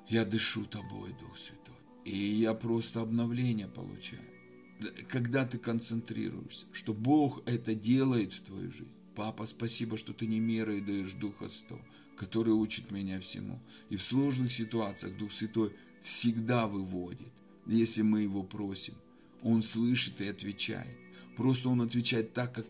Я 0.07 0.25
дышу 0.25 0.65
тобой, 0.65 1.13
Дух 1.19 1.38
Святой. 1.38 1.75
И 2.06 2.18
я 2.18 2.53
просто 2.53 3.01
обновление 3.01 3.68
получаю. 3.68 4.24
Когда 5.10 5.46
ты 5.46 5.58
концентрируешься, 5.58 6.65
что 6.72 6.94
Бог 6.94 7.41
это 7.46 7.75
делает 7.75 8.34
в 8.34 8.41
твою 8.41 8.72
жизнь. 8.72 8.91
Папа, 9.15 9.46
спасибо, 9.46 9.98
что 9.98 10.13
ты 10.13 10.25
не 10.27 10.39
мерой 10.39 10.79
даешь 10.79 11.12
Духа 11.12 11.50
Сто, 11.50 11.79
который 12.18 12.53
учит 12.53 12.89
меня 12.91 13.20
всему. 13.20 13.60
И 13.89 13.98
в 13.98 14.03
сложных 14.03 14.53
ситуациях 14.53 15.18
Дух 15.18 15.34
Святой 15.34 15.74
всегда 16.01 16.68
выводит, 16.68 17.34
если 17.65 18.01
мы 18.01 18.22
его 18.22 18.44
просим. 18.44 18.94
Он 19.41 19.62
слышит 19.62 20.22
и 20.22 20.27
отвечает. 20.27 20.98
Просто 21.36 21.70
он 21.70 21.82
отвечает 21.82 22.34
так, 22.34 22.53
как 22.56 22.68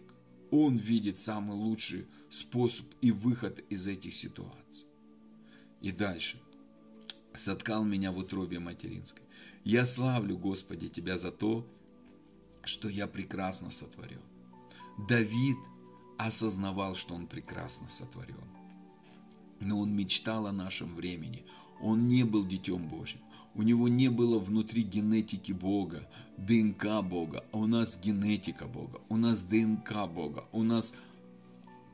он 0.51 0.77
видит 0.77 1.19
самый 1.19 1.55
лучший 1.55 2.07
способ 2.31 2.85
и 3.01 3.11
выход 3.11 3.63
из 3.69 3.85
этих 3.87 4.13
ситуаций. 4.15 4.85
И 5.81 5.91
дальше. 5.91 6.39
Соткал 7.33 7.83
меня 7.83 8.11
в 8.11 8.17
утробе 8.17 8.59
материнской. 8.59 9.23
Я 9.63 9.85
славлю, 9.85 10.37
Господи, 10.37 10.89
Тебя 10.89 11.17
за 11.17 11.31
то, 11.31 11.65
что 12.63 12.89
я 12.89 13.07
прекрасно 13.07 13.71
сотворен. 13.71 14.21
Давид 15.07 15.57
осознавал, 16.17 16.95
что 16.95 17.15
он 17.15 17.27
прекрасно 17.27 17.87
сотворен. 17.89 18.35
Но 19.59 19.79
он 19.79 19.95
мечтал 19.95 20.47
о 20.47 20.51
нашем 20.51 20.95
времени. 20.95 21.45
Он 21.81 22.07
не 22.07 22.23
был 22.23 22.45
детем 22.45 22.87
Божьим. 22.87 23.19
У 23.55 23.63
него 23.63 23.87
не 23.87 24.09
было 24.09 24.39
внутри 24.39 24.83
генетики 24.83 25.51
Бога, 25.51 26.07
ДНК 26.37 27.01
Бога. 27.03 27.43
А 27.51 27.57
у 27.57 27.67
нас 27.67 27.97
генетика 28.01 28.65
Бога, 28.65 29.01
у 29.09 29.17
нас 29.17 29.41
ДНК 29.41 30.07
Бога, 30.07 30.45
у 30.51 30.63
нас 30.63 30.93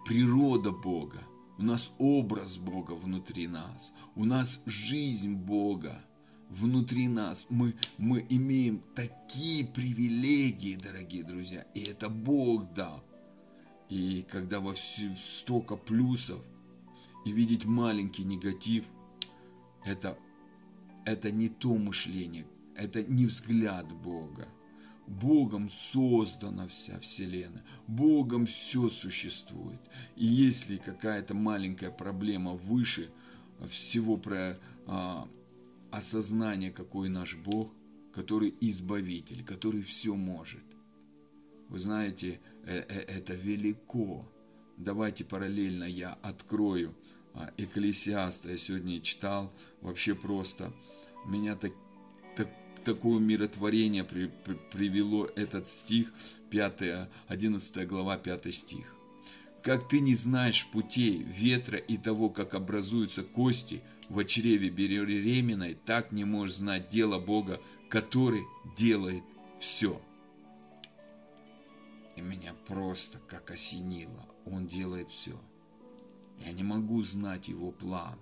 природа 0.06 0.72
Бога, 0.72 1.24
у 1.58 1.64
нас 1.64 1.92
образ 1.98 2.58
Бога 2.58 2.94
внутри 2.94 3.48
нас, 3.48 3.94
у 4.16 4.26
нас 4.26 4.62
жизнь 4.66 5.36
Бога 5.36 6.02
внутри 6.50 7.08
нас. 7.08 7.46
Мы, 7.50 7.76
мы 7.98 8.26
имеем 8.30 8.82
такие 8.96 9.66
привилегии, 9.66 10.76
дорогие 10.76 11.24
друзья, 11.24 11.66
и 11.74 11.82
это 11.82 12.10
Бог 12.10 12.74
дал. 12.74 13.04
И 13.90 14.26
когда 14.30 14.60
во 14.60 14.74
все, 14.74 15.16
столько 15.18 15.76
плюсов, 15.76 16.42
и 17.26 17.32
видеть 17.32 17.66
маленький 17.66 18.24
негатив, 18.24 18.86
это, 19.84 20.18
это 21.06 21.32
не 21.32 21.50
то 21.50 21.74
мышление, 21.76 22.46
это 22.76 23.04
не 23.04 23.26
взгляд 23.26 23.92
Бога. 23.92 24.48
Богом 25.08 25.70
создана 25.70 26.68
вся 26.68 27.00
Вселенная, 27.00 27.64
Богом 27.88 28.46
все 28.46 28.90
существует. 28.90 29.80
И 30.16 30.26
если 30.26 30.78
какая-то 30.78 31.34
маленькая 31.34 31.92
проблема 31.92 32.54
выше 32.54 33.10
всего 33.70 34.18
про 34.18 34.60
а, 34.88 35.28
осознание, 35.92 36.72
какой 36.72 37.10
наш 37.10 37.36
Бог, 37.36 37.72
который 38.14 38.56
избавитель, 38.62 39.44
который 39.44 39.82
все 39.82 40.16
может. 40.16 40.64
Вы 41.70 41.80
знаете, 41.80 42.40
э, 42.64 42.78
э, 42.78 43.00
это 43.02 43.34
велико. 43.34 44.26
Давайте 44.78 45.24
параллельно 45.26 45.84
я 45.84 46.14
открою 46.22 46.96
а, 47.34 47.52
Экклесиаста. 47.58 48.52
Я 48.52 48.58
сегодня 48.58 49.02
читал, 49.02 49.54
вообще 49.82 50.16
просто. 50.16 50.74
Меня 51.26 51.56
так, 51.56 51.74
такое 52.86 53.20
миротворение 53.20 54.04
при, 54.04 54.28
при, 54.28 54.54
привело 54.72 55.26
этот 55.36 55.68
стих, 55.68 56.14
5, 56.52 57.10
11 57.28 57.88
глава, 57.88 58.18
5 58.18 58.54
стих. 58.54 58.96
Как 59.62 59.90
ты 59.90 60.00
не 60.00 60.14
знаешь 60.14 60.68
путей 60.72 61.24
ветра 61.24 61.78
и 61.78 61.98
того, 61.98 62.30
как 62.30 62.54
образуются 62.54 63.24
кости 63.24 63.82
в 64.10 64.24
чреве 64.24 64.70
беременной, 64.70 65.74
так 65.74 66.12
не 66.12 66.24
можешь 66.24 66.58
знать 66.58 66.90
дело 66.90 67.20
Бога, 67.20 67.60
который 67.90 68.44
делает 68.78 69.24
все. 69.60 70.00
И 72.16 72.22
меня 72.22 72.54
просто 72.68 73.20
как 73.28 73.52
осенило. 73.52 74.26
Он 74.46 74.68
делает 74.68 75.10
все. 75.10 75.38
Я 76.40 76.52
не 76.52 76.64
могу 76.64 77.02
знать 77.02 77.48
его 77.48 77.72
план, 77.72 78.20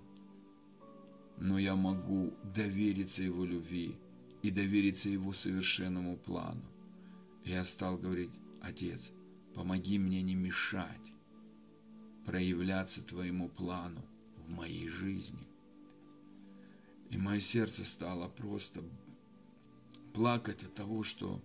но 1.36 1.58
я 1.58 1.76
могу 1.76 2.32
довериться 2.42 3.22
его 3.22 3.44
любви 3.44 3.96
и 4.44 4.50
довериться 4.50 5.08
его 5.08 5.32
совершенному 5.32 6.18
плану. 6.18 6.60
Я 7.44 7.64
стал 7.64 7.96
говорить, 7.96 8.30
Отец, 8.60 9.10
помоги 9.54 9.98
мне 9.98 10.20
не 10.20 10.34
мешать 10.34 11.12
проявляться 12.26 13.00
твоему 13.00 13.48
плану 13.48 14.02
в 14.36 14.50
моей 14.50 14.86
жизни. 14.86 15.48
И 17.08 17.16
мое 17.16 17.40
сердце 17.40 17.86
стало 17.86 18.28
просто 18.28 18.82
плакать 20.12 20.62
от 20.62 20.74
того, 20.74 21.04
что, 21.04 21.42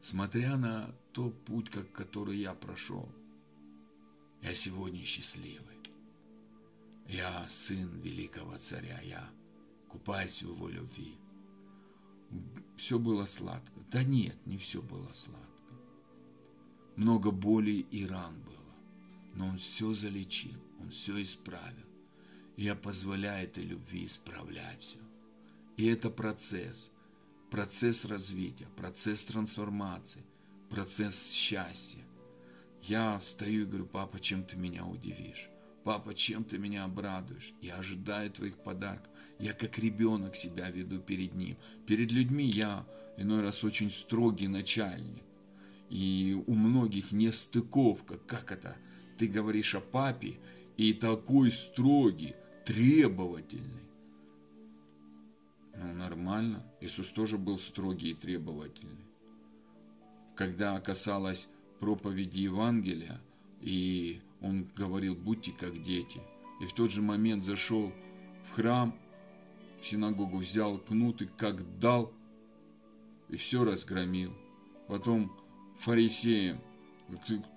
смотря 0.00 0.56
на 0.56 0.94
тот 1.10 1.44
путь, 1.44 1.70
как, 1.70 1.90
который 1.90 2.38
я 2.38 2.54
прошел, 2.54 3.08
я 4.42 4.54
сегодня 4.54 5.04
счастливый. 5.04 5.76
Я 7.08 7.48
сын 7.48 7.88
великого 8.00 8.58
царя, 8.58 9.00
я 9.00 9.28
купаюсь 9.88 10.40
в 10.40 10.50
его 10.50 10.68
любви. 10.68 11.16
Все 12.76 12.98
было 12.98 13.26
сладко. 13.26 13.80
Да 13.90 14.02
нет, 14.02 14.36
не 14.46 14.56
все 14.56 14.82
было 14.82 15.12
сладко. 15.12 15.42
Много 16.96 17.30
боли 17.30 17.86
и 17.90 18.06
ран 18.06 18.40
было. 18.42 18.52
Но 19.34 19.48
он 19.48 19.58
все 19.58 19.94
залечил, 19.94 20.60
он 20.80 20.90
все 20.90 21.20
исправил. 21.22 21.86
Я 22.56 22.74
позволяю 22.74 23.44
этой 23.44 23.64
любви 23.64 24.04
исправлять 24.04 24.80
все. 24.80 24.98
И 25.76 25.86
это 25.86 26.10
процесс. 26.10 26.90
Процесс 27.50 28.04
развития, 28.04 28.66
процесс 28.76 29.24
трансформации, 29.24 30.22
процесс 30.70 31.32
счастья. 31.32 32.02
Я 32.82 33.20
стою 33.20 33.62
и 33.62 33.66
говорю, 33.66 33.86
папа, 33.86 34.18
чем 34.18 34.42
ты 34.42 34.56
меня 34.56 34.86
удивишь? 34.86 35.48
Папа, 35.84 36.14
чем 36.14 36.44
ты 36.44 36.58
меня 36.58 36.84
обрадуешь? 36.84 37.52
Я 37.60 37.76
ожидаю 37.76 38.30
твоих 38.30 38.56
подарков. 38.56 39.11
Я 39.42 39.54
как 39.54 39.76
ребенок 39.76 40.36
себя 40.36 40.70
веду 40.70 41.00
перед 41.00 41.34
ним. 41.34 41.56
Перед 41.84 42.12
людьми 42.12 42.44
я 42.44 42.86
иной 43.16 43.42
раз 43.42 43.64
очень 43.64 43.90
строгий 43.90 44.46
начальник. 44.46 45.24
И 45.90 46.40
у 46.46 46.54
многих 46.54 47.10
не 47.10 47.32
стыковка. 47.32 48.18
Как 48.18 48.52
это? 48.52 48.76
Ты 49.18 49.26
говоришь 49.26 49.74
о 49.74 49.80
папе 49.80 50.36
и 50.76 50.92
такой 50.94 51.50
строгий, 51.50 52.36
требовательный. 52.64 53.82
Ну, 55.76 55.92
нормально. 55.92 56.64
Иисус 56.80 57.08
тоже 57.08 57.36
был 57.36 57.58
строгий 57.58 58.10
и 58.10 58.14
требовательный. 58.14 59.06
Когда 60.36 60.78
касалось 60.78 61.48
проповеди 61.80 62.42
Евангелия, 62.42 63.20
и 63.60 64.20
он 64.40 64.68
говорил, 64.76 65.16
будьте 65.16 65.50
как 65.50 65.82
дети. 65.82 66.20
И 66.60 66.66
в 66.66 66.74
тот 66.74 66.92
же 66.92 67.02
момент 67.02 67.44
зашел 67.44 67.92
в 68.44 68.54
храм, 68.54 68.94
синагогу, 69.84 70.38
взял 70.38 70.78
кнут 70.78 71.22
и 71.22 71.26
как 71.26 71.78
дал, 71.78 72.12
и 73.28 73.36
все 73.36 73.64
разгромил. 73.64 74.32
Потом 74.88 75.32
фарисеям 75.80 76.60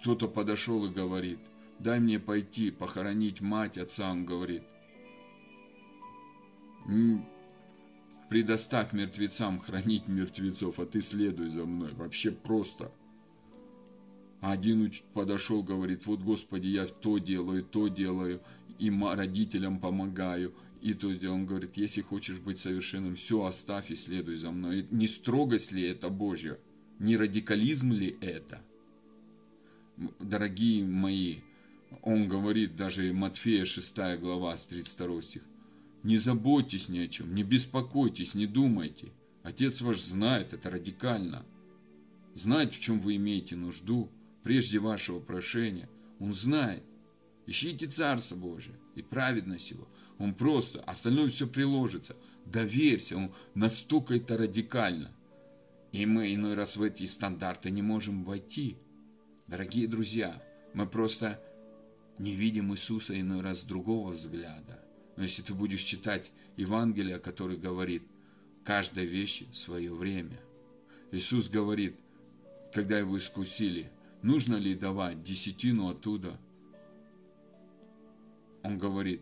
кто-то 0.01 0.27
подошел 0.27 0.85
и 0.85 0.93
говорит, 0.93 1.39
дай 1.79 1.99
мне 1.99 2.19
пойти 2.19 2.71
похоронить 2.71 3.41
мать 3.41 3.77
отца, 3.77 4.11
он 4.11 4.25
говорит. 4.25 4.63
Предоставь 8.29 8.93
мертвецам 8.93 9.59
хранить 9.59 10.07
мертвецов, 10.07 10.79
а 10.79 10.85
ты 10.85 11.01
следуй 11.01 11.47
за 11.47 11.65
мной. 11.65 11.93
Вообще 11.93 12.31
просто. 12.31 12.91
А 14.41 14.51
один 14.51 14.91
подошел, 15.13 15.63
говорит, 15.63 16.05
вот, 16.05 16.21
Господи, 16.21 16.67
я 16.67 16.85
то 16.85 17.17
делаю, 17.17 17.63
то 17.63 17.87
делаю, 17.87 18.41
и 18.79 18.89
родителям 18.89 19.79
помогаю, 19.79 20.53
и 20.81 20.93
то 20.93 21.13
сделал. 21.13 21.35
Он 21.35 21.45
говорит, 21.45 21.71
если 21.75 22.01
хочешь 22.01 22.39
быть 22.39 22.59
совершенным, 22.59 23.15
все 23.15 23.43
оставь 23.43 23.91
и 23.91 23.95
следуй 23.95 24.35
за 24.35 24.51
мной. 24.51 24.87
Не 24.91 25.07
строгость 25.07 25.71
ли 25.71 25.83
это 25.83 26.09
Божья? 26.09 26.59
Не 26.99 27.17
радикализм 27.17 27.91
ли 27.91 28.17
это? 28.21 28.61
Дорогие 30.19 30.85
мои, 30.85 31.37
он 32.01 32.27
говорит, 32.27 32.75
даже 32.75 33.11
Матфея 33.13 33.65
6 33.65 33.95
глава 34.19 34.55
с 34.57 34.65
32 34.65 35.21
стих, 35.21 35.43
не 36.03 36.17
заботьтесь 36.17 36.89
ни 36.89 36.99
о 36.99 37.07
чем, 37.07 37.33
не 37.33 37.43
беспокойтесь, 37.43 38.35
не 38.35 38.45
думайте. 38.45 39.11
Отец 39.43 39.81
ваш 39.81 40.01
знает, 40.01 40.53
это 40.53 40.69
радикально. 40.69 41.45
Знает, 42.33 42.73
в 42.73 42.79
чем 42.79 42.99
вы 42.99 43.15
имеете 43.15 43.55
нужду– 43.55 44.09
прежде 44.45 44.77
вашего 44.77 45.19
прошения. 45.19 45.89
Он 46.19 46.31
знает. 46.31 46.83
Ищите 47.47 47.87
Царство 47.87 48.35
Божие 48.35 48.75
и 48.95 49.01
праведность 49.01 49.71
Его. 49.71 49.87
Он 50.17 50.33
просто, 50.33 50.81
остальное 50.81 51.29
все 51.29 51.47
приложится. 51.47 52.15
Доверься, 52.45 53.17
он 53.17 53.33
настолько 53.53 54.15
это 54.15 54.37
радикально. 54.37 55.11
И 55.91 56.05
мы 56.05 56.33
иной 56.33 56.55
раз 56.55 56.75
в 56.75 56.81
эти 56.81 57.05
стандарты 57.05 57.71
не 57.71 57.81
можем 57.81 58.23
войти. 58.23 58.77
Дорогие 59.47 59.87
друзья, 59.87 60.41
мы 60.73 60.87
просто 60.87 61.39
не 62.17 62.33
видим 62.33 62.73
Иисуса 62.73 63.19
иной 63.19 63.41
раз 63.41 63.63
другого 63.63 64.11
взгляда. 64.11 64.83
Но 65.15 65.23
если 65.23 65.41
ты 65.41 65.53
будешь 65.53 65.83
читать 65.83 66.31
Евангелие, 66.57 67.19
который 67.19 67.57
говорит, 67.57 68.03
каждой 68.65 69.05
вещи 69.05 69.47
свое 69.53 69.93
время. 69.93 70.39
Иисус 71.11 71.47
говорит, 71.47 71.95
когда 72.73 72.97
его 72.97 73.17
искусили, 73.17 73.91
нужно 74.21 74.55
ли 74.55 74.75
давать 74.75 75.23
десятину 75.23 75.87
оттуда. 75.89 76.37
Он 78.65 78.79
говорит, 78.79 79.21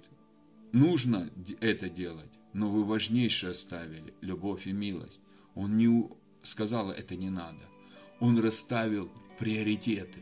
нужно 0.71 1.29
это 1.59 1.89
делать, 1.89 2.31
но 2.53 2.69
вы 2.69 2.85
важнейшее 2.85 3.51
оставили– 3.51 4.13
любовь 4.21 4.67
и 4.67 4.71
милость. 4.71 5.19
Он 5.53 5.75
не 5.75 6.09
сказал, 6.43 6.91
это 6.91 7.17
не 7.17 7.29
надо. 7.29 7.59
Он 8.21 8.39
расставил 8.39 9.11
приоритеты. 9.39 10.21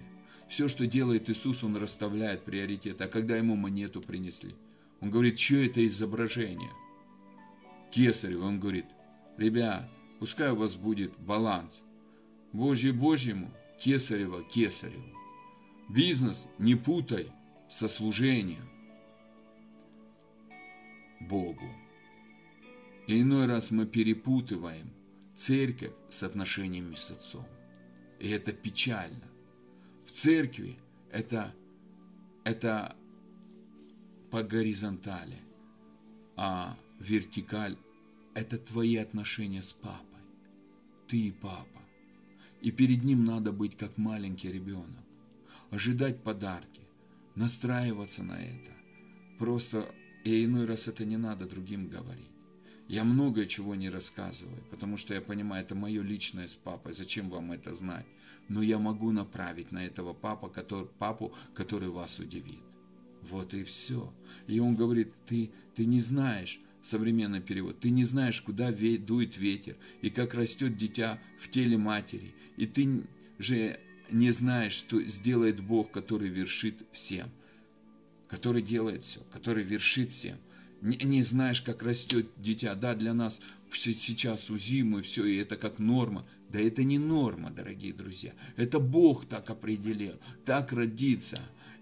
Все, 0.49 0.67
что 0.67 0.87
делает 0.87 1.29
Иисус, 1.29 1.63
Он 1.63 1.77
расставляет 1.77 2.45
приоритеты. 2.45 3.03
А 3.03 3.07
когда 3.07 3.37
Ему 3.37 3.55
монету 3.55 4.01
принесли, 4.01 4.55
Он 5.01 5.11
говорит, 5.11 5.39
что 5.39 5.57
это 5.57 5.85
изображение? 5.85 6.71
Кесарево. 7.91 8.47
Он 8.47 8.59
говорит, 8.59 8.85
ребят, 9.37 9.87
пускай 10.19 10.49
у 10.49 10.55
вас 10.55 10.73
будет 10.73 11.15
баланс. 11.19 11.83
Божье 12.53 12.91
Божьему, 12.91 13.51
Кесарево 13.79 14.43
Кесареву. 14.43 15.15
Бизнес 15.89 16.47
не 16.57 16.73
путай 16.73 17.31
со 17.69 17.87
служением 17.87 18.67
Богу. 21.27 21.69
Иной 23.07 23.47
раз 23.47 23.71
мы 23.71 23.85
перепутываем 23.85 24.91
церковь 25.35 25.93
с 26.09 26.23
отношениями 26.23 26.95
с 26.95 27.11
Отцом. 27.11 27.45
И 28.19 28.29
это 28.29 28.51
печально. 28.51 29.27
В 30.05 30.11
церкви 30.11 30.77
это, 31.11 31.53
это 32.43 32.95
по 34.29 34.43
горизонтали, 34.43 35.39
а 36.35 36.77
вертикаль– 36.99 37.77
это 38.33 38.57
твои 38.57 38.95
отношения 38.95 39.61
с 39.61 39.73
папой. 39.73 40.21
Ты 41.07 41.17
и 41.17 41.31
папа. 41.31 41.81
И 42.61 42.71
перед 42.71 43.03
ним 43.03 43.25
надо 43.25 43.51
быть 43.51 43.75
как 43.75 43.97
маленький 43.97 44.51
ребенок. 44.51 45.03
Ожидать 45.71 46.23
подарки, 46.23 46.81
настраиваться 47.35 48.23
на 48.23 48.41
это. 48.41 48.71
Просто, 49.39 49.93
и 50.23 50.45
иной 50.45 50.65
раз 50.65 50.87
это 50.87 51.05
не 51.05 51.17
надо 51.17 51.45
другим 51.45 51.87
говорить. 51.87 52.29
Я 52.87 53.03
много 53.03 53.45
чего 53.45 53.75
не 53.75 53.89
рассказываю, 53.89 54.61
потому 54.69 54.97
что 54.97 55.13
я 55.13 55.21
понимаю, 55.21 55.63
это 55.63 55.75
мое 55.75 56.01
личное 56.01 56.47
с 56.47 56.55
папой, 56.55 56.93
зачем 56.93 57.29
вам 57.29 57.53
это 57.53 57.73
знать? 57.73 58.05
Но 58.49 58.61
я 58.61 58.79
могу 58.79 59.11
направить 59.11 59.71
на 59.71 59.85
этого 59.85 60.13
папа, 60.13 60.49
который, 60.49 60.87
папу, 60.99 61.33
который 61.53 61.89
вас 61.89 62.19
удивит. 62.19 62.59
Вот 63.21 63.53
и 63.53 63.63
все. 63.63 64.13
И 64.47 64.59
он 64.59 64.75
говорит, 64.75 65.13
ты, 65.25 65.51
ты 65.75 65.85
не 65.85 65.99
знаешь, 65.99 66.59
современный 66.81 67.41
перевод, 67.41 67.79
ты 67.79 67.89
не 67.91 68.03
знаешь, 68.03 68.41
куда 68.41 68.71
ве, 68.71 68.97
дует 68.97 69.37
ветер, 69.37 69.77
и 70.01 70.09
как 70.09 70.33
растет 70.33 70.77
дитя 70.77 71.19
в 71.39 71.49
теле 71.49 71.77
матери, 71.77 72.33
и 72.57 72.65
ты 72.65 73.03
же 73.39 73.79
не 74.11 74.31
знаешь, 74.31 74.73
что 74.73 75.01
сделает 75.03 75.61
Бог, 75.61 75.91
который 75.91 76.29
вершит 76.29 76.83
всем, 76.91 77.29
который 78.31 78.63
делает 78.63 79.03
все, 79.03 79.19
который 79.31 79.63
вершит 79.63 80.11
всем– 80.11 80.37
не, 80.81 80.97
не 80.97 81.23
знаешь, 81.23 81.61
как 81.61 81.83
растет 81.83 82.27
дитя. 82.37 82.75
Да, 82.75 82.95
для 82.95 83.13
нас 83.13 83.39
сейчас 83.71 84.49
у 84.49 84.57
зимы 84.57 85.03
все, 85.03 85.25
и 85.25 85.37
это 85.37 85.55
как 85.55 85.79
норма. 85.79 86.25
Да 86.49 86.59
это 86.59 86.83
не 86.83 86.97
норма, 86.97 87.51
дорогие 87.51 87.93
друзья. 87.93 88.33
Это 88.57 88.79
Бог 88.79 89.25
так 89.27 89.49
определил. 89.49 90.15
Так 90.45 90.73
родиться. 90.73 91.41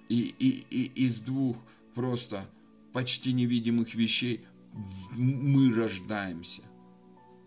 И, 0.09 0.35
и, 0.39 0.65
и 0.69 1.05
из 1.05 1.19
двух 1.19 1.57
просто 1.95 2.47
почти 2.93 3.31
невидимых 3.33 3.95
вещей 3.95 4.41
мы 5.12 5.73
рождаемся. 5.73 6.62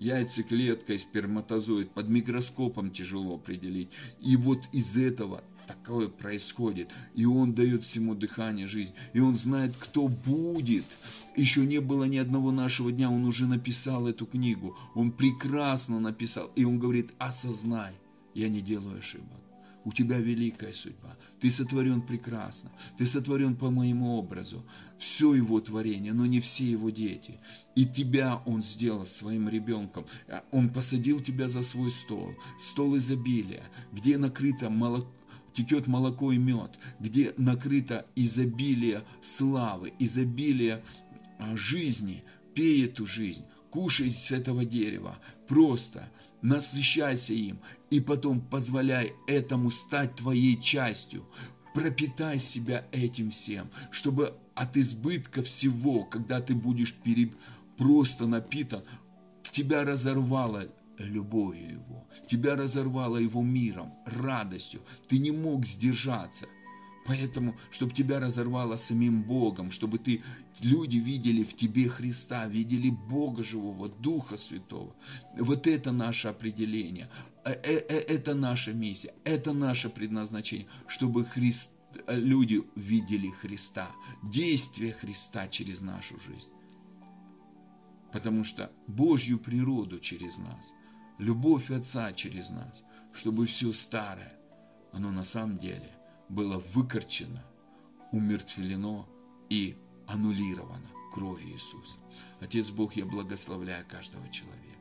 Яйцеклетка 0.01 0.95
и 0.95 0.99
сперматозоид 0.99 1.93
под 1.93 2.09
микроскопом 2.09 2.91
тяжело 2.91 3.37
определить. 3.37 3.89
И 4.21 4.37
вот 4.37 4.61
из 4.73 4.97
этого 4.97 5.45
такое 5.67 6.09
происходит. 6.09 6.91
И 7.15 7.25
Он 7.27 7.55
дает 7.55 7.85
всему 7.85 8.15
дыхание, 8.15 8.67
жизнь. 8.67 8.93
И 9.13 9.21
Он 9.21 9.37
знает, 9.37 9.77
кто 9.77 10.09
будет. 10.09 10.87
Еще 11.37 11.67
не 11.67 11.81
было 11.81 12.05
ни 12.05 12.19
одного 12.19 12.51
нашего 12.51 12.93
дня, 12.93 13.11
Он 13.11 13.25
уже 13.25 13.47
написал 13.47 14.07
эту 14.07 14.27
книгу. 14.27 14.77
Он 14.95 15.11
прекрасно 15.13 16.01
написал. 16.01 16.51
И 16.57 16.65
Он 16.65 16.79
говорит, 16.79 17.13
осознай, 17.19 17.93
я 18.35 18.49
не 18.49 18.61
делаю 18.61 18.99
ошибок. 18.99 19.43
У 19.85 19.93
тебя 19.93 20.19
великая 20.19 20.73
судьба. 20.73 21.17
Ты 21.41 21.51
сотворен 21.51 22.03
прекрасно. 22.03 22.71
Ты 22.99 23.07
сотворен 23.07 23.57
по 23.57 23.69
моему 23.69 24.17
образу. 24.17 24.65
Все 24.99 25.35
его 25.35 25.61
творение, 25.61 26.13
но 26.13 26.25
не 26.25 26.41
все 26.41 26.71
его 26.71 26.91
дети. 26.91 27.41
И 27.75 27.85
тебя 27.85 28.41
он 28.47 28.63
сделал 28.63 29.07
своим 29.07 29.49
ребенком. 29.49 30.07
Он 30.53 30.69
посадил 30.69 31.19
тебя 31.19 31.49
за 31.49 31.63
свой 31.63 31.91
стол. 31.91 32.35
Стол 32.61 32.97
изобилия, 32.97 33.65
где 33.93 34.19
накрыто 34.19 34.71
молоко 34.71 35.09
текет 35.55 35.87
молоко 35.87 36.33
и 36.33 36.39
мед, 36.39 36.79
где 37.01 37.35
накрыто 37.37 38.07
изобилие 38.15 39.05
славы, 39.23 39.93
изобилие 39.99 40.83
а, 41.39 41.57
жизни. 41.57 42.25
Пей 42.55 42.85
эту 42.87 43.07
жизнь, 43.07 43.45
кушай 43.71 44.11
с 44.11 44.31
этого 44.31 44.65
дерева, 44.65 45.19
просто 45.49 46.11
насыщайся 46.43 47.33
им, 47.33 47.61
и 47.91 48.01
потом 48.01 48.41
позволяй 48.41 49.15
этому 49.27 49.71
стать 49.71 50.17
твоей 50.17 50.61
частью. 50.61 51.25
Пропитай 51.73 52.39
себя 52.39 52.85
этим 52.93 53.31
всем, 53.31 53.71
чтобы 53.91 54.37
от 54.55 54.77
избытка 54.77 55.43
всего, 55.43 56.05
когда 56.05 56.43
ты 56.43 56.55
будешь 56.55 56.93
переб... 56.93 57.35
просто 57.79 58.27
напитан, 58.27 58.83
тебя 59.53 59.85
разорвало 59.85 60.69
любовью 61.05 61.73
Его. 61.73 62.07
Тебя 62.27 62.57
разорвало 62.57 63.19
Его 63.19 63.43
миром, 63.43 63.93
радостью. 64.07 64.81
Ты 65.09 65.19
не 65.19 65.31
мог 65.31 65.67
сдержаться. 65.67 66.47
Поэтому, 67.05 67.57
чтобы 67.71 67.93
тебя 67.93 68.21
разорвало 68.21 68.77
самим 68.77 69.23
Богом, 69.23 69.71
чтобы 69.71 69.99
ты, 69.99 70.23
люди 70.61 70.99
видели 70.99 71.43
в 71.43 71.57
тебе 71.57 71.89
Христа, 71.89 72.47
видели 72.47 72.91
Бога 72.91 73.43
живого, 73.43 73.89
Духа 73.89 74.37
Святого. 74.37 74.95
Вот 75.37 75.67
это 75.67 75.91
наше 75.91 76.29
определение, 76.29 77.09
э, 77.45 77.53
э, 77.53 77.85
э, 77.89 77.99
это 77.99 78.35
наша 78.35 78.73
миссия, 78.73 79.15
это 79.25 79.53
наше 79.53 79.89
предназначение, 79.89 80.69
чтобы 80.87 81.25
Христ, 81.25 81.71
люди 82.07 82.63
видели 82.77 83.31
Христа, 83.31 83.91
действие 84.23 84.93
Христа 84.93 85.49
через 85.49 85.81
нашу 85.81 86.21
жизнь. 86.21 86.51
Потому 88.13 88.45
что 88.45 88.71
Божью 88.87 89.39
природу 89.39 89.99
через 89.99 90.39
нас– 90.39 90.73
любовь 91.19 91.71
Отца 91.71 92.13
через 92.13 92.51
нас, 92.51 92.83
чтобы 93.13 93.47
все 93.47 93.73
старое, 93.73 94.35
оно 94.93 95.11
на 95.11 95.25
самом 95.25 95.59
деле 95.59 95.91
было 96.29 96.59
выкорчено, 96.75 97.45
умертвлено 98.11 99.09
и 99.49 99.77
аннулировано 100.07 100.89
кровью 101.13 101.53
Иисуса. 101.53 101.99
Отец 102.41 102.71
Бог, 102.71 102.97
я 102.97 103.05
благословляю 103.05 103.87
каждого 103.87 104.29
человека, 104.31 104.79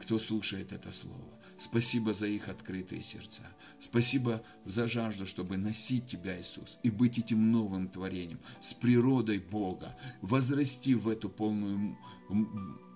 кто 0.00 0.18
слушает 0.18 0.72
это 0.72 0.92
слово. 0.92 1.40
Спасибо 1.58 2.14
за 2.14 2.26
их 2.26 2.48
открытые 2.48 3.02
сердца. 3.02 3.42
Спасибо 3.78 4.42
за 4.64 4.88
жажду, 4.88 5.26
чтобы 5.26 5.58
носить 5.58 6.06
Тебя, 6.06 6.40
Иисус, 6.40 6.78
и 6.82 6.90
быть 6.90 7.18
этим 7.18 7.52
новым 7.52 7.88
творением, 7.88 8.40
с 8.60 8.72
природой 8.72 9.38
Бога, 9.38 9.96
возрасти 10.22 10.94
в 10.94 11.08
эту 11.08 11.28
полную 11.28 11.98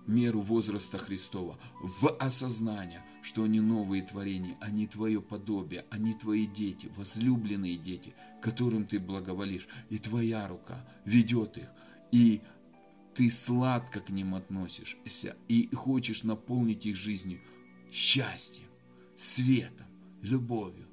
меру 0.07 0.41
возраста 0.41 0.99
Христова, 0.99 1.59
в 1.81 2.09
осознание, 2.19 3.03
что 3.23 3.45
они 3.45 3.61
новые 3.61 4.03
творения, 4.03 4.57
они 4.61 4.87
Твое 4.87 5.21
подобие, 5.21 5.85
они 5.91 6.13
Твои 6.13 6.47
дети, 6.47 6.91
возлюбленные 6.97 7.77
дети, 7.77 8.15
которым 8.43 8.87
Ты 8.87 8.99
благоволишь, 8.99 9.67
и 9.91 9.99
Твоя 9.99 10.47
рука 10.47 10.85
ведет 11.05 11.57
их, 11.57 11.69
и 12.13 12.43
Ты 13.15 13.31
сладко 13.31 14.01
к 14.01 14.11
ним 14.11 14.35
относишься, 14.35 15.37
и 15.49 15.69
хочешь 15.75 16.23
наполнить 16.23 16.87
их 16.87 16.97
жизнью 16.97 17.41
счастьем, 17.91 18.69
светом, 19.17 19.87
любовью. 20.21 20.87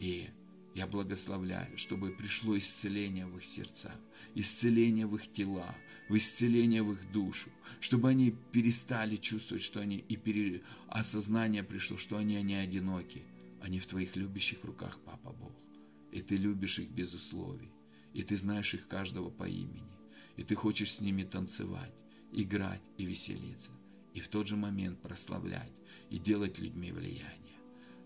И 0.00 0.28
я 0.74 0.88
благословляю, 0.88 1.78
чтобы 1.78 2.10
пришло 2.10 2.58
исцеление 2.58 3.26
в 3.26 3.36
их 3.36 3.44
сердцах, 3.44 3.94
исцеление 4.34 5.06
в 5.06 5.14
их 5.14 5.32
телах, 5.32 5.74
в 6.08 6.16
исцеление 6.16 6.82
в 6.82 6.92
их 6.92 7.12
душу, 7.12 7.50
чтобы 7.80 8.08
они 8.08 8.32
перестали 8.52 9.16
чувствовать, 9.16 9.62
что 9.62 9.80
они 9.80 9.98
и 9.98 10.16
пере... 10.16 10.62
осознание 10.88 11.62
пришло, 11.62 11.96
что 11.96 12.16
они 12.16 12.42
не 12.42 12.56
одиноки, 12.56 13.22
они 13.62 13.78
в 13.78 13.86
твоих 13.86 14.16
любящих 14.16 14.64
руках, 14.64 14.98
Папа 15.04 15.32
Бог. 15.32 15.52
И 16.10 16.20
ты 16.22 16.36
любишь 16.36 16.80
их 16.80 16.90
без 16.90 17.14
условий, 17.14 17.70
и 18.12 18.22
ты 18.22 18.36
знаешь 18.36 18.74
их 18.74 18.88
каждого 18.88 19.30
по 19.30 19.48
имени, 19.48 19.92
и 20.36 20.42
ты 20.42 20.56
хочешь 20.56 20.92
с 20.92 21.00
ними 21.00 21.22
танцевать, 21.22 21.94
играть 22.32 22.82
и 22.98 23.04
веселиться, 23.04 23.70
и 24.12 24.20
в 24.20 24.28
тот 24.28 24.48
же 24.48 24.56
момент 24.56 25.00
прославлять 25.00 25.72
и 26.10 26.18
делать 26.18 26.58
людьми 26.58 26.90
влияние. 26.90 27.58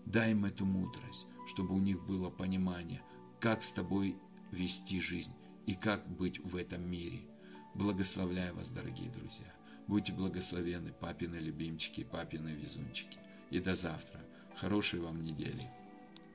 Дай 0.05 0.31
им 0.31 0.45
эту 0.45 0.65
мудрость, 0.65 1.25
чтобы 1.49 1.75
у 1.75 1.79
них 1.79 2.01
было 2.05 2.29
понимание, 2.29 3.01
как 3.41 3.63
с 3.63 3.73
тобой 3.73 4.15
вести 4.51 5.01
жизнь 5.01 5.33
и 5.65 5.75
как 5.75 6.07
быть 6.09 6.39
в 6.39 6.55
этом 6.55 6.89
мире– 6.89 7.21
Благословляю 7.75 8.55
вас, 8.55 8.69
дорогие 8.71 9.09
друзья. 9.09 9.45
Будьте 9.87 10.11
благословены, 10.11 10.91
папины 10.91 11.35
любимчики, 11.35 12.03
папины 12.03 12.49
везунчики. 12.49 13.17
И 13.51 13.59
до 13.59 13.75
завтра. 13.75 14.19
Хорошей 14.55 14.99
вам 14.99 15.21
недели. 15.23 15.69